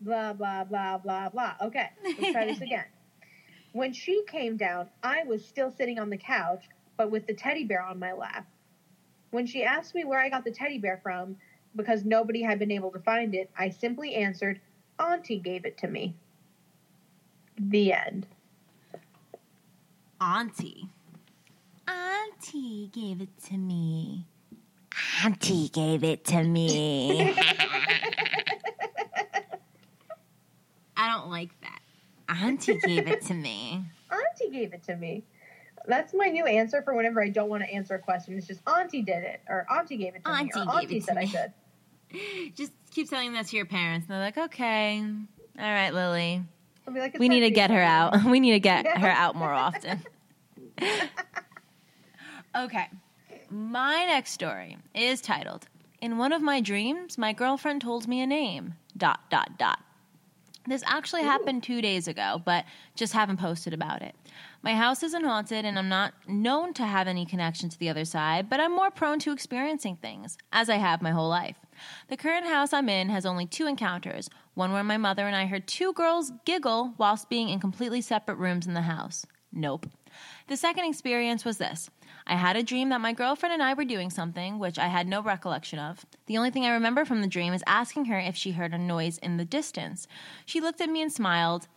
[0.00, 1.54] blah blah blah blah blah.
[1.62, 2.84] Okay, let's try this again.
[3.74, 7.64] When she came down, I was still sitting on the couch, but with the teddy
[7.64, 8.46] bear on my lap.
[9.32, 11.34] When she asked me where I got the teddy bear from,
[11.74, 14.60] because nobody had been able to find it, I simply answered,
[15.00, 16.14] Auntie gave it to me.
[17.58, 18.28] The end.
[20.20, 20.88] Auntie.
[21.88, 24.24] Auntie gave it to me.
[25.24, 27.34] Auntie gave it to me.
[30.96, 31.80] I don't like that.
[32.42, 33.84] Auntie gave it to me.
[34.10, 35.24] Auntie gave it to me.
[35.86, 38.36] That's my new answer for whenever I don't want to answer a question.
[38.38, 41.00] It's just Auntie did it, or Auntie gave it to Auntie me, or gave Auntie
[41.00, 41.26] said I me.
[41.26, 41.52] should.
[42.56, 44.06] Just keep telling that to your parents.
[44.08, 46.42] And they're like, okay, all right, Lily.
[46.86, 48.24] Like, We need to get her out.
[48.30, 48.98] We need to get Yeah.
[49.00, 50.00] her out more often.
[52.56, 52.86] okay.
[53.50, 55.66] My next story is titled
[56.00, 58.74] In one of my dreams, my girlfriend told me a name.
[58.96, 59.80] Dot dot dot.
[60.66, 64.14] This actually happened two days ago, but just haven't posted about it.
[64.62, 68.06] My house isn't haunted, and I'm not known to have any connection to the other
[68.06, 71.58] side, but I'm more prone to experiencing things, as I have my whole life.
[72.08, 75.46] The current house I'm in has only two encounters one where my mother and I
[75.46, 79.26] heard two girls giggle whilst being in completely separate rooms in the house.
[79.52, 79.86] Nope.
[80.46, 81.90] The second experience was this
[82.26, 85.06] I had a dream that my girlfriend and I were doing something, which I had
[85.06, 86.04] no recollection of.
[86.26, 88.78] The only thing I remember from the dream is asking her if she heard a
[88.78, 90.06] noise in the distance.
[90.44, 91.68] She looked at me and smiled.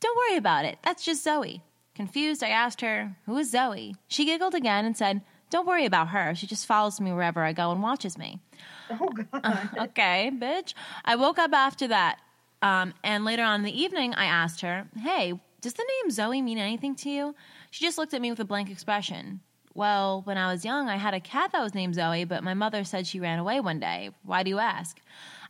[0.00, 0.78] Don't worry about it.
[0.82, 1.62] That's just Zoe.
[1.94, 3.94] Confused, I asked her, Who is Zoe?
[4.08, 6.34] She giggled again and said, Don't worry about her.
[6.34, 8.40] She just follows me wherever I go and watches me.
[8.90, 9.70] Oh God.
[9.78, 10.74] okay, bitch.
[11.06, 12.18] I woke up after that.
[12.60, 16.42] Um, and later on in the evening, I asked her, Hey, does the name Zoe
[16.42, 17.34] mean anything to you?
[17.74, 19.40] She just looked at me with a blank expression.
[19.74, 22.54] Well, when I was young, I had a cat that was named Zoe, but my
[22.54, 24.10] mother said she ran away one day.
[24.22, 25.00] Why do you ask?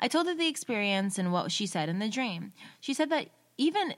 [0.01, 2.55] I told her the experience and what she said in the dream.
[2.81, 3.93] She said that even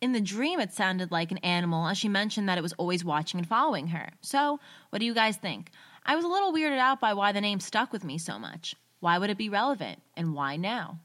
[0.00, 3.04] in the dream, it sounded like an animal, as she mentioned that it was always
[3.04, 4.10] watching and following her.
[4.20, 5.72] So, what do you guys think?
[6.06, 8.76] I was a little weirded out by why the name stuck with me so much.
[9.00, 10.00] Why would it be relevant?
[10.16, 11.00] And why now?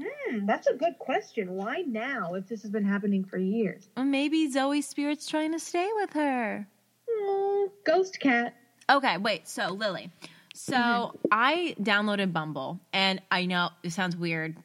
[0.00, 1.54] Hmm, that's a good question.
[1.54, 3.88] Why now if this has been happening for years?
[3.96, 6.66] Maybe Zoe's spirit's trying to stay with her.
[7.08, 8.54] Oh, ghost cat.
[8.88, 9.48] Okay, wait.
[9.48, 10.10] So, Lily.
[10.54, 14.56] So, I downloaded Bumble, and I know it sounds weird.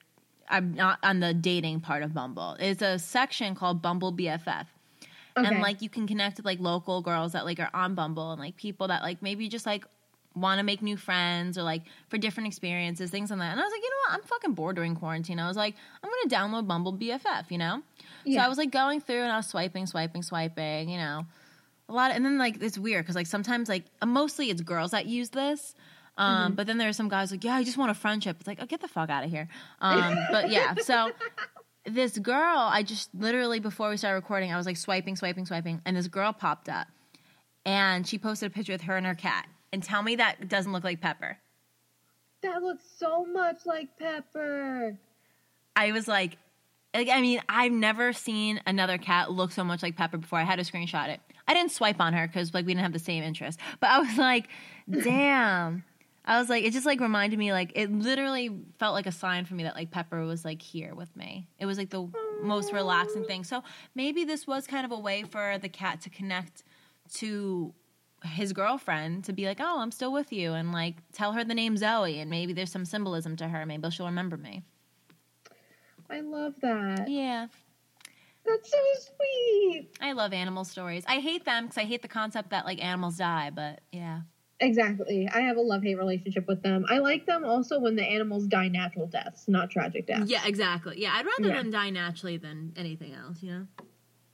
[0.50, 2.56] I'm not on the dating part of Bumble.
[2.60, 4.65] It's a section called Bumble BFF.
[5.38, 5.48] Okay.
[5.48, 8.39] And like you can connect with like local girls that like are on Bumble and
[8.39, 9.86] like people that like maybe just like
[10.36, 13.52] want to make new friends or like for different experiences, things like that.
[13.52, 14.13] And I was like, you know what?
[14.19, 15.39] I'm fucking bored during quarantine.
[15.39, 17.82] I was like, I'm gonna download Bumble BFF, you know?
[18.26, 21.26] So I was like going through and I was swiping, swiping, swiping, you know.
[21.88, 24.62] A lot of, and then like it's weird because like sometimes like uh, mostly it's
[24.62, 25.76] girls that use this.
[26.17, 28.38] Um, but then there's some guys like, yeah, I just want a friendship.
[28.39, 29.50] It's like, oh, get the fuck out of here.
[29.82, 31.12] Um, but yeah, so
[31.86, 35.82] this girl, I just literally before we started recording, I was like swiping, swiping, swiping,
[35.86, 36.88] and this girl popped up,
[37.65, 39.48] and she posted a picture with her and her cat.
[39.71, 41.38] And tell me that doesn't look like Pepper.
[42.41, 44.97] that looks so much like Pepper.
[45.75, 46.38] I was like,
[46.93, 50.39] like I mean, I've never seen another cat look so much like Pepper before.
[50.39, 51.19] I had to screenshot it.
[51.47, 53.99] I didn't swipe on her because like we didn't have the same interest, but I
[53.99, 54.47] was like,
[54.89, 55.84] damn.
[56.28, 58.49] I was like, it just like reminded me, like it literally
[58.80, 61.47] felt like a sign for me that like Pepper was like here with me.
[61.60, 62.10] It was like the
[62.41, 63.43] most relaxing thing.
[63.43, 66.63] So maybe this was kind of a way for the cat to connect
[67.15, 67.73] to
[68.26, 71.54] his girlfriend to be like, oh, I'm still with you, and like tell her the
[71.56, 73.66] name Zoe, and maybe there's some symbolism to her.
[73.66, 74.64] Maybe she'll remember me.
[76.10, 77.10] I love that.
[77.10, 77.48] Yeah.
[78.46, 78.78] That's so
[79.18, 79.90] sweet.
[80.00, 81.04] I love animal stories.
[81.08, 84.22] I hate them because I hate the concept that like animals die, but yeah.
[84.60, 85.28] Exactly.
[85.34, 86.86] I have a love hate relationship with them.
[86.88, 90.30] I like them also when the animals die natural deaths, not tragic deaths.
[90.30, 91.02] Yeah, exactly.
[91.02, 91.62] Yeah, I'd rather Yeah.
[91.62, 93.68] them die naturally than anything else, you know?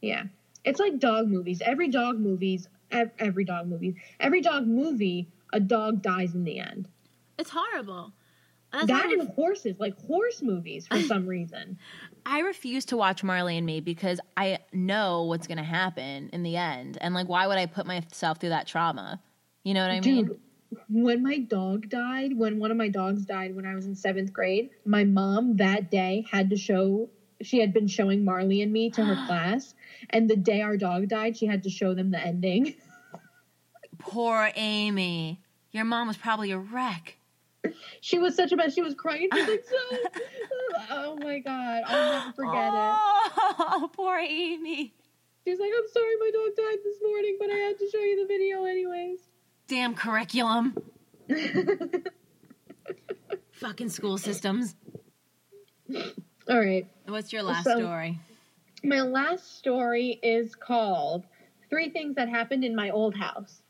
[0.02, 0.26] Yeah.
[0.64, 1.62] It's like dog movies.
[1.66, 6.60] Every dog movies, ev- every dog movie, every dog movie, a dog dies in the
[6.60, 6.88] end.
[7.38, 8.14] It's horrible.
[8.72, 11.78] That's that and horses, like horse movies for some reason.
[12.26, 16.44] I refuse to watch Marley and Me because I know what's going to happen in
[16.44, 16.98] the end.
[17.02, 19.22] And like, why would I put myself through that trauma?
[19.64, 20.30] You know what I mean?
[20.88, 24.32] When my dog died, when one of my dogs died when I was in seventh
[24.32, 27.10] grade, my mom that day had to show,
[27.42, 29.76] she had been showing Marley and me to her class.
[30.10, 32.76] And the day our dog died, she had to show them the ending.
[34.00, 35.40] Poor Amy.
[35.72, 37.18] Your mom was probably a wreck.
[38.02, 38.74] She was such a mess.
[38.74, 39.30] She was crying.
[39.32, 39.98] She was like, so,
[40.90, 41.84] oh my God.
[41.86, 42.98] I'll never forget it.
[43.60, 44.94] oh, poor Amy.
[45.44, 48.00] She was like, I'm sorry my dog died this morning, but I had to show
[48.00, 49.20] you the video anyways.
[49.68, 50.76] Damn curriculum.
[53.54, 54.76] Fucking school systems.
[56.50, 56.88] All right.
[57.08, 58.20] What's your last So- story?
[58.84, 61.28] My last story is called
[61.70, 63.62] Three Things That Happened in My Old House.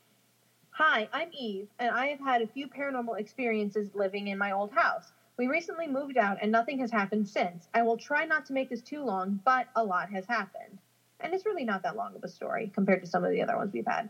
[0.70, 4.72] Hi, I'm Eve, and I have had a few paranormal experiences living in my old
[4.72, 5.12] house.
[5.36, 7.68] We recently moved out, and nothing has happened since.
[7.74, 10.78] I will try not to make this too long, but a lot has happened.
[11.20, 13.58] And it's really not that long of a story compared to some of the other
[13.58, 14.08] ones we've had.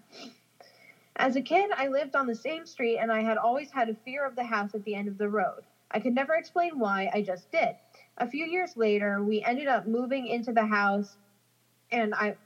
[1.17, 3.97] As a kid, I lived on the same street, and I had always had a
[4.05, 5.63] fear of the house at the end of the road.
[5.91, 7.75] I could never explain why, I just did.
[8.23, 11.19] A few years later, we ended up moving into the house,
[11.91, 12.37] and I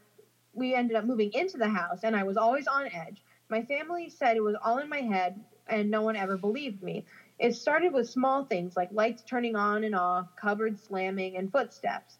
[0.55, 3.23] we ended up moving into the house, and I was always on edge.
[3.51, 7.05] My family said it was all in my head, and no one ever believed me.
[7.39, 12.19] It started with small things like lights turning on and off, cupboards slamming, and footsteps.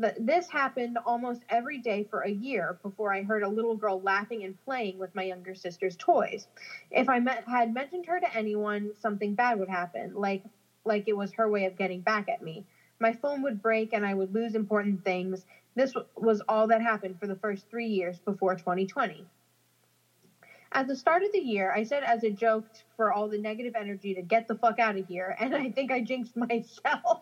[0.00, 4.00] Th- This happened almost every day for a year before I heard a little girl
[4.00, 6.48] laughing and playing with my younger sister's toys.
[6.90, 10.42] If I met, had mentioned her to anyone, something bad would happen, like
[10.86, 12.64] like it was her way of getting back at me.
[13.00, 15.46] My phone would break and I would lose important things.
[15.74, 19.26] This was all that happened for the first three years before 2020.
[20.72, 22.64] At the start of the year, I said as a joke
[22.96, 25.92] for all the negative energy to get the fuck out of here, and I think
[25.92, 27.20] I jinxed myself.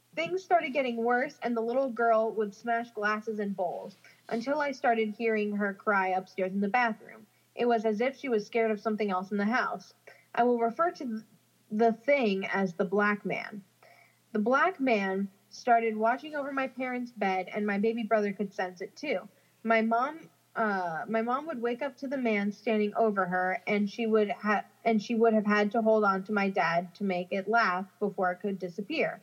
[0.16, 3.96] Things started getting worse, and the little girl would smash glasses and bowls
[4.28, 7.26] until I started hearing her cry upstairs in the bathroom.
[7.54, 9.94] It was as if she was scared of something else in the house.
[10.34, 11.20] I will refer to
[11.70, 13.62] the thing as the black man.
[14.32, 18.80] The black man started watching over my parents' bed, and my baby brother could sense
[18.80, 19.28] it too.
[19.62, 23.88] My mom, uh, my mom would wake up to the man standing over her, and
[23.88, 27.04] she would have, and she would have had to hold on to my dad to
[27.04, 29.20] make it laugh before it could disappear.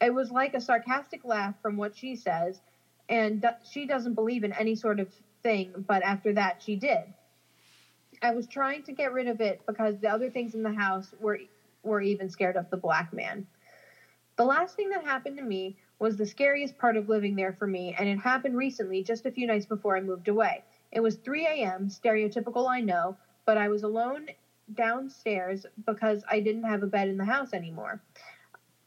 [0.00, 2.60] It was like a sarcastic laugh from what she says,
[3.08, 5.08] and she doesn't believe in any sort of
[5.42, 7.12] thing, but after that, she did.
[8.22, 11.14] I was trying to get rid of it because the other things in the house
[11.20, 11.38] were
[11.82, 13.46] were even scared of the black man.
[14.40, 17.66] The last thing that happened to me was the scariest part of living there for
[17.66, 20.62] me, and it happened recently, just a few nights before I moved away.
[20.90, 24.28] It was 3 a.m., stereotypical, I know, but I was alone
[24.72, 28.00] downstairs because I didn't have a bed in the house anymore.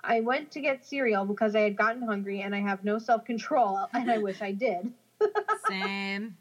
[0.03, 3.23] I went to get cereal because I had gotten hungry and I have no self
[3.23, 4.91] control, and I wish I did.
[5.69, 6.33] Same.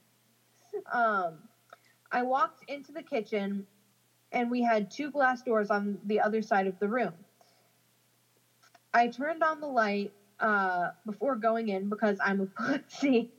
[0.91, 1.37] Um,
[2.11, 3.67] I walked into the kitchen
[4.33, 7.13] and we had two glass doors on the other side of the room.
[8.95, 12.47] I turned on the light uh, before going in because I'm a
[12.79, 13.31] pussy.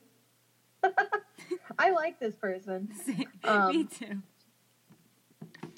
[1.80, 2.90] I like this person.
[3.46, 4.22] Um, Me too.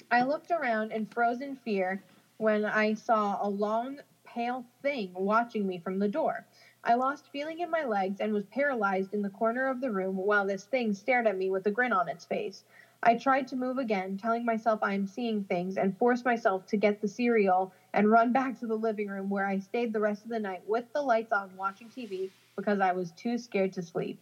[0.08, 2.00] I looked around in frozen fear
[2.36, 6.46] when I saw a long, pale thing watching me from the door.
[6.84, 10.16] I lost feeling in my legs and was paralyzed in the corner of the room
[10.16, 12.62] while this thing stared at me with a grin on its face.
[13.02, 16.76] I tried to move again, telling myself I am seeing things, and forced myself to
[16.76, 20.22] get the cereal and run back to the living room where I stayed the rest
[20.22, 23.82] of the night with the lights on watching TV because I was too scared to
[23.82, 24.20] sleep.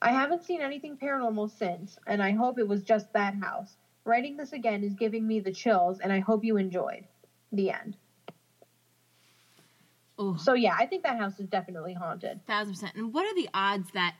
[0.00, 3.76] I haven't seen anything paranormal since, and I hope it was just that house.
[4.04, 7.04] Writing this again is giving me the chills, and I hope you enjoyed.
[7.52, 7.96] The end.
[10.18, 12.40] Oh, So, yeah, I think that house is definitely haunted.
[12.46, 12.94] thousand percent.
[12.94, 14.14] And what are the odds that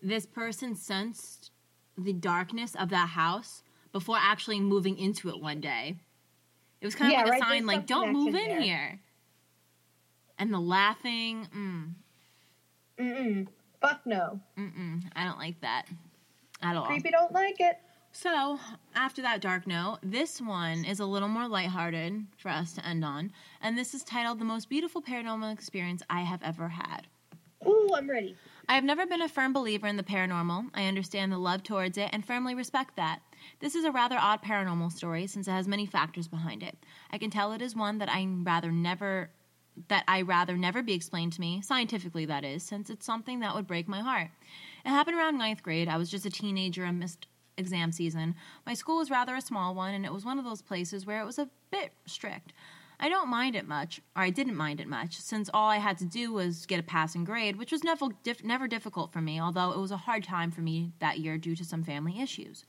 [0.00, 1.50] this person sensed
[1.98, 5.96] the darkness of that house before actually moving into it one day?
[6.80, 8.60] It was kind of Yeah, like a right, sign, there's like, don't move in there.
[8.60, 9.00] here.
[10.38, 11.92] And the laughing, mm,
[12.98, 13.46] Mm-mm.
[13.80, 14.40] Fuck no.
[14.58, 15.86] mm-mm, I don't like that
[16.62, 16.86] at all.
[16.86, 17.78] Creepy don't like it.
[18.12, 18.58] So,
[18.94, 23.04] after that dark note, this one is a little more lighthearted for us to end
[23.04, 27.06] on, and this is titled The Most Beautiful Paranormal Experience I Have Ever Had.
[27.66, 28.36] Ooh, I'm ready.
[28.68, 30.70] I have never been a firm believer in the paranormal.
[30.74, 33.20] I understand the love towards it and firmly respect that.
[33.60, 36.76] This is a rather odd paranormal story since it has many factors behind it.
[37.10, 39.30] I can tell it is one that I rather never
[39.88, 43.54] that I rather never be explained to me, scientifically that is, since it's something that
[43.54, 44.28] would break my heart.
[44.84, 45.88] It happened around ninth grade.
[45.88, 48.34] I was just a teenager and missed exam season.
[48.66, 51.20] My school was rather a small one, and it was one of those places where
[51.20, 52.52] it was a bit strict.
[52.98, 55.96] I don't mind it much, or I didn't mind it much, since all I had
[55.98, 58.08] to do was get a passing grade, which was never,
[58.44, 61.56] never difficult for me, although it was a hard time for me that year due
[61.56, 62.66] to some family issues.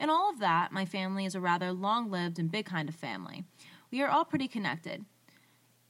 [0.00, 2.94] In all of that, my family is a rather long lived and big kind of
[2.94, 3.44] family.
[3.92, 5.04] We are all pretty connected.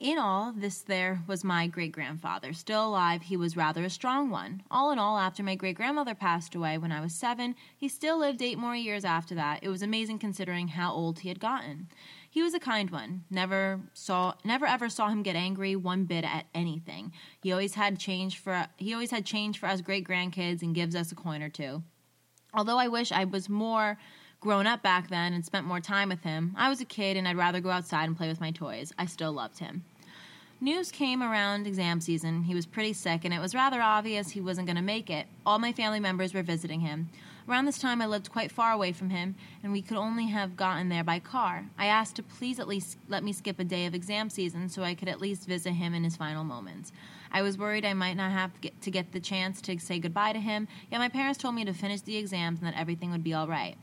[0.00, 2.52] In all, this there was my great grandfather.
[2.52, 4.62] Still alive, he was rather a strong one.
[4.68, 8.18] All in all, after my great grandmother passed away when I was seven, he still
[8.18, 9.60] lived eight more years after that.
[9.62, 11.86] It was amazing considering how old he had gotten.
[12.28, 13.24] He was a kind one.
[13.30, 17.12] Never saw never ever saw him get angry one bit at anything.
[17.42, 20.96] He always had change for he always had change for us great grandkids and gives
[20.96, 21.84] us a coin or two.
[22.52, 23.98] Although I wish I was more
[24.40, 27.28] grown up back then and spent more time with him, I was a kid and
[27.28, 28.92] I'd rather go outside and play with my toys.
[28.98, 29.84] I still loved him.
[30.62, 32.42] News came around exam season.
[32.42, 35.26] He was pretty sick, and it was rather obvious he wasn't going to make it.
[35.46, 37.08] All my family members were visiting him.
[37.48, 40.58] Around this time, I lived quite far away from him, and we could only have
[40.58, 41.64] gotten there by car.
[41.78, 44.82] I asked to please at least let me skip a day of exam season so
[44.82, 46.92] I could at least visit him in his final moments.
[47.32, 50.40] I was worried I might not have to get, the chance to say goodbye to
[50.40, 53.34] him, yet my parents told me to finish the exams and that everything would be
[53.34, 53.76] all right.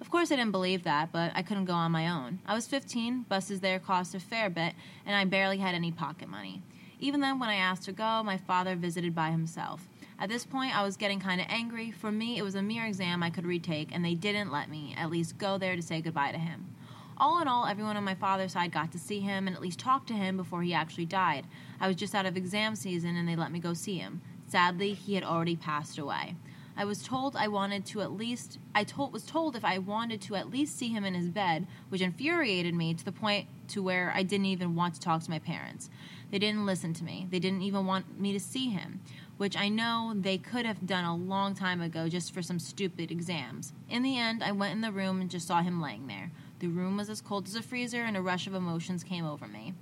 [0.00, 2.40] Of course, I didn't believe that, but I couldn't go on my own.
[2.46, 4.74] I was 15, buses there cost a fair bit,
[5.06, 6.62] and I barely had any pocket money.
[7.00, 9.88] Even then, when I asked to go, my father visited by himself.
[10.18, 11.90] At this point, I was getting kind of angry.
[11.90, 14.94] For me, it was a mere exam I could retake, and they didn't let me
[14.96, 16.73] at least go there to say goodbye to him.
[17.16, 19.78] All in all, everyone on my father's side got to see him and at least
[19.78, 21.46] talk to him before he actually died.
[21.80, 24.20] I was just out of exam season, and they let me go see him.
[24.48, 26.34] Sadly, he had already passed away.
[26.76, 30.20] I was told I wanted to at least I told was told if I wanted
[30.22, 33.82] to at least see him in his bed, which infuriated me to the point to
[33.82, 35.88] where I didn't even want to talk to my parents.
[36.32, 37.28] They didn't listen to me.
[37.30, 39.00] They didn't even want me to see him,
[39.36, 43.12] which I know they could have done a long time ago just for some stupid
[43.12, 43.72] exams.
[43.88, 46.32] In the end, I went in the room and just saw him laying there.
[46.64, 49.46] The room was as cold as a freezer and a rush of emotions came over
[49.46, 49.74] me.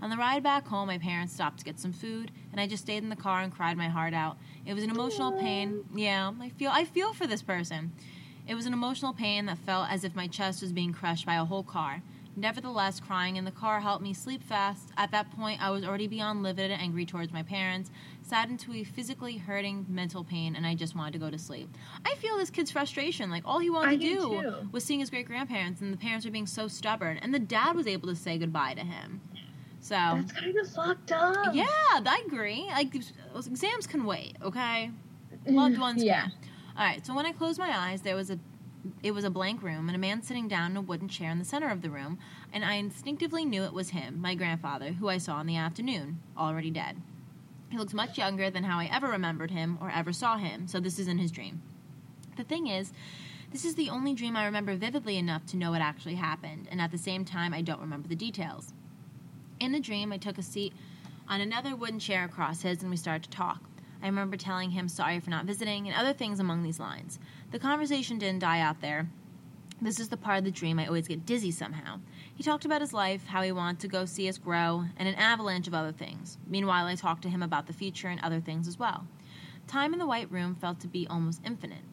[0.00, 2.84] On the ride back home, my parents stopped to get some food, and I just
[2.84, 4.38] stayed in the car and cried my heart out.
[4.64, 5.84] It was an emotional pain.
[5.94, 7.92] Yeah, I feel I feel for this person.
[8.48, 11.34] It was an emotional pain that felt as if my chest was being crushed by
[11.34, 12.00] a whole car.
[12.34, 14.88] Nevertheless, crying in the car helped me sleep fast.
[14.96, 17.90] At that point, I was already beyond livid and angry towards my parents,
[18.22, 21.68] saddened to a physically hurting mental pain, and I just wanted to go to sleep.
[22.06, 23.30] I feel this kid's frustration.
[23.30, 24.54] Like, all he wanted I to do too.
[24.72, 27.76] was seeing his great grandparents, and the parents were being so stubborn, and the dad
[27.76, 29.20] was able to say goodbye to him.
[29.80, 31.54] So, That's kind of fucked up.
[31.54, 32.66] yeah, I agree.
[32.70, 32.94] Like,
[33.34, 34.90] exams can wait, okay?
[35.46, 36.22] Mm, Loved ones Yeah.
[36.22, 36.32] can.
[36.78, 37.04] All right.
[37.04, 38.38] So when I closed my eyes, there was a
[39.02, 41.38] it was a blank room and a man sitting down in a wooden chair in
[41.38, 42.18] the center of the room,
[42.52, 46.18] and I instinctively knew it was him, my grandfather, who I saw in the afternoon,
[46.36, 46.96] already dead.
[47.72, 50.78] He looks much younger than how I ever remembered him or ever saw him, so
[50.78, 51.62] this isn't his dream.
[52.36, 52.92] The thing is,
[53.50, 56.82] this is the only dream I remember vividly enough to know what actually happened, and
[56.82, 58.74] at the same time, I don't remember the details.
[59.58, 60.74] In the dream, I took a seat
[61.26, 63.62] on another wooden chair across his and we started to talk.
[64.02, 67.18] I remember telling him sorry for not visiting and other things among these lines.
[67.52, 69.08] The conversation didn't die out there.
[69.80, 72.00] This is the part of the dream I always get dizzy somehow.
[72.42, 75.14] He talked about his life, how he wanted to go see us grow, and an
[75.14, 76.38] avalanche of other things.
[76.44, 79.06] Meanwhile, I talked to him about the future and other things as well.
[79.68, 81.84] Time in the White Room felt to be almost infinite.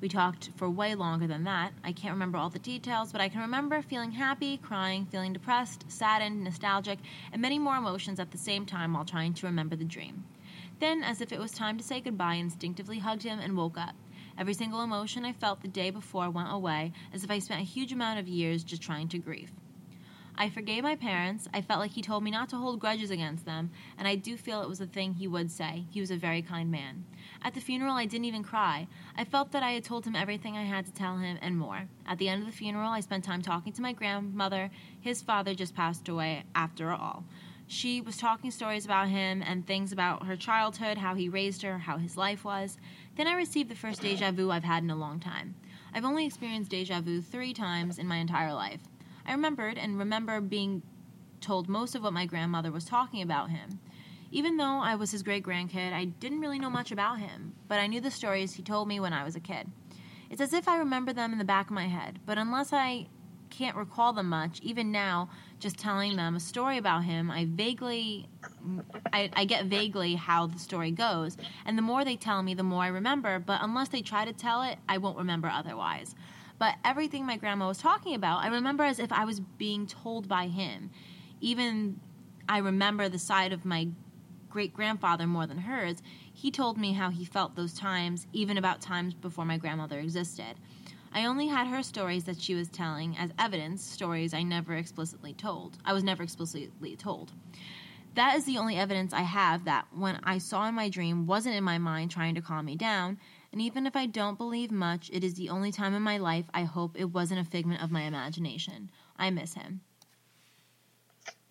[0.00, 1.72] We talked for way longer than that.
[1.82, 5.90] I can't remember all the details, but I can remember feeling happy, crying, feeling depressed,
[5.90, 7.00] saddened, nostalgic,
[7.32, 10.22] and many more emotions at the same time while trying to remember the dream.
[10.78, 13.96] Then, as if it was time to say goodbye, instinctively hugged him and woke up.
[14.38, 17.64] Every single emotion I felt the day before went away, as if I spent a
[17.64, 19.50] huge amount of years just trying to grieve.
[20.38, 21.48] I forgave my parents.
[21.54, 24.36] I felt like he told me not to hold grudges against them, and I do
[24.36, 25.84] feel it was a thing he would say.
[25.90, 27.06] He was a very kind man.
[27.42, 28.86] At the funeral, I didn't even cry.
[29.16, 31.88] I felt that I had told him everything I had to tell him and more.
[32.06, 34.70] At the end of the funeral, I spent time talking to my grandmother.
[35.00, 37.24] His father just passed away after all.
[37.66, 41.78] She was talking stories about him and things about her childhood, how he raised her,
[41.78, 42.76] how his life was.
[43.16, 45.54] Then I received the first deja vu I've had in a long time.
[45.94, 48.80] I've only experienced deja vu three times in my entire life.
[49.26, 50.82] I remembered and remember being
[51.40, 53.80] told most of what my grandmother was talking about him.
[54.30, 57.78] Even though I was his great grandkid, I didn't really know much about him, but
[57.78, 59.70] I knew the stories he told me when I was a kid.
[60.30, 63.06] It's as if I remember them in the back of my head, but unless I
[63.50, 68.28] can't recall them much, even now, just telling them a story about him, I vaguely,
[69.12, 71.36] I, I get vaguely how the story goes.
[71.64, 74.32] And the more they tell me, the more I remember, but unless they try to
[74.32, 76.14] tell it, I won't remember otherwise.
[76.58, 80.28] But everything my grandma was talking about, I remember as if I was being told
[80.28, 80.90] by him.
[81.40, 82.00] Even
[82.48, 83.88] I remember the side of my
[84.48, 86.02] great grandfather more than hers.
[86.32, 90.54] He told me how he felt those times, even about times before my grandmother existed.
[91.12, 95.34] I only had her stories that she was telling as evidence, stories I never explicitly
[95.34, 95.78] told.
[95.84, 97.32] I was never explicitly told.
[98.14, 101.54] That is the only evidence I have that when I saw in my dream wasn't
[101.54, 103.18] in my mind trying to calm me down,
[103.56, 106.44] and even if I don't believe much, it is the only time in my life
[106.52, 108.90] I hope it wasn't a figment of my imagination.
[109.16, 109.80] I miss him.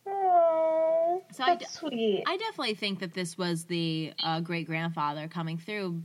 [0.05, 2.21] Oh, So I that's sweet.
[2.27, 6.03] I definitely think that this was the uh, great grandfather coming through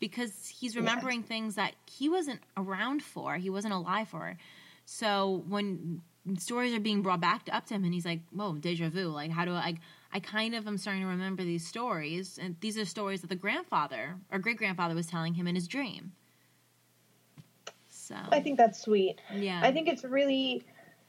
[0.00, 4.38] because he's remembering things that he wasn't around for, he wasn't alive for.
[4.86, 6.00] So when
[6.38, 9.08] stories are being brought back up to him, and he's like, "Whoa, deja vu!
[9.08, 9.76] Like, how do I?"
[10.12, 13.36] I kind of am starting to remember these stories, and these are stories that the
[13.36, 16.12] grandfather or great grandfather was telling him in his dream.
[17.88, 19.20] So I think that's sweet.
[19.34, 20.64] yeah, I think it's really,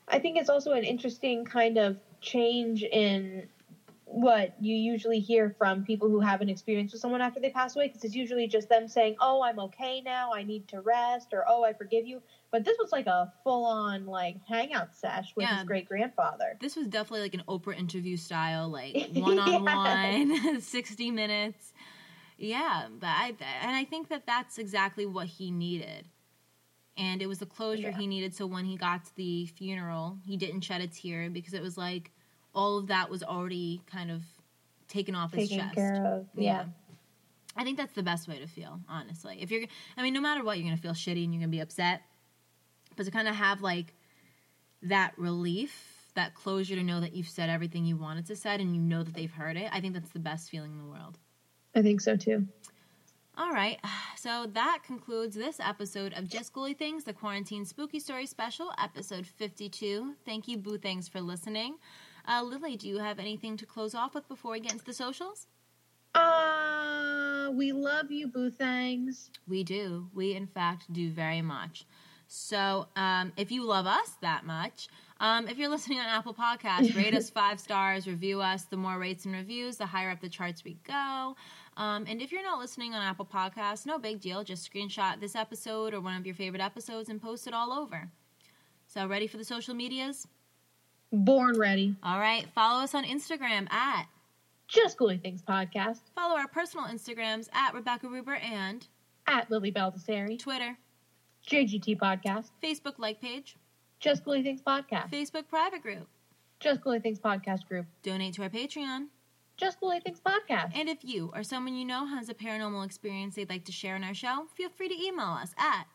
[0.08, 3.50] I think it's also an interesting kind of change in
[4.06, 7.76] what you usually hear from people who have an experience with someone after they pass
[7.76, 10.32] away because it's usually just them saying, "Oh, I'm okay now.
[10.32, 12.22] I need to rest," or "Oh, I forgive you."
[12.54, 15.56] But this was like a full-on like hangout sesh with Yeah.
[15.56, 16.56] his great grandfather.
[16.62, 21.74] this was definitely like an Oprah interview style, like one on one, sixty minutes.
[22.38, 23.34] Yeah, but I
[23.64, 26.08] and I think that that's exactly what he needed,
[26.96, 27.98] and it was the closure Yeah.
[27.98, 28.36] he needed.
[28.36, 31.76] So when he got to the funeral, he didn't shed a tear because it was
[31.76, 32.12] like
[32.54, 34.22] all of that was already kind of
[34.88, 35.74] taken off his chest.
[35.74, 36.28] care of.
[36.36, 36.66] Yeah.
[37.56, 39.38] I think that's the best way to feel, honestly.
[39.42, 39.66] If you're,
[39.98, 42.02] I mean, no matter what, you're gonna feel shitty and you're gonna be upset,
[42.96, 43.94] but to kind of have like
[44.84, 48.76] that relief, that closure to know that you've said everything you wanted to said and
[48.76, 51.18] you know that they've heard it, I think that's the best feeling in the world.
[51.76, 52.48] I think so too.
[53.36, 53.80] All right,
[54.16, 59.26] so that concludes this episode of Just Ghouly Things, the Quarantine Spooky Story Special, episode
[59.26, 60.14] 52.
[60.24, 61.78] Thank you, Boo Things, for listening.
[62.28, 64.94] Uh, Lily, do you have anything to close off with before we get into the
[64.94, 65.48] socials?
[66.14, 69.32] Uh, we love you, Boo Things.
[69.48, 70.10] We do.
[70.14, 71.86] We, in fact, do very much.
[72.36, 74.88] So, um, if you love us that much,
[75.20, 78.64] um, if you're listening on Apple Podcasts, rate us five stars, review us.
[78.64, 81.36] The more rates and reviews, the higher up the charts we go.
[81.78, 84.44] Um, and if you're not listening on Apple Podcasts, no big deal.
[84.44, 88.10] Just screenshot this episode or one of your favorite episodes and post it all over.
[88.88, 90.28] So, ready for the social medias?
[91.12, 91.96] Born ready.
[92.02, 92.48] All right.
[92.56, 94.08] Follow us on Instagram at,
[94.68, 98.88] Just Ghouly Things podcast follow our personal Instagrams at Rebecca Ruber and
[99.28, 100.40] at Lily Baldessari.
[100.40, 100.76] Twitter,
[101.48, 102.52] JGT podcast.
[102.64, 103.58] Facebook like page,
[104.00, 105.12] Just Ghouly Things podcast.
[105.12, 106.08] Facebook private group.
[106.60, 107.86] Just Ghouly Things podcast group.
[108.02, 109.08] Donate to our Patreon.
[109.58, 110.72] Just Ghouly Things podcast.
[110.76, 113.96] And if you or someone you know has a paranormal experience they'd like to share
[113.96, 115.86] in our show, feel free to email us at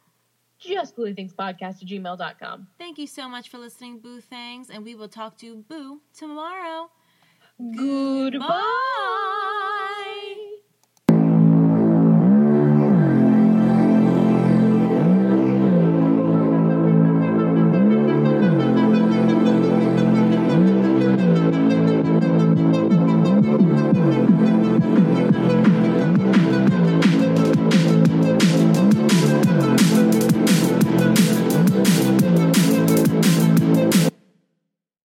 [0.58, 2.66] Just Ghouly Things podcast at gmail.com.
[2.78, 6.90] Thank you so much for listening, Boo Things, and we will talk to Boo tomorrow.
[7.58, 8.46] Goodbye.
[8.46, 9.54] Bye.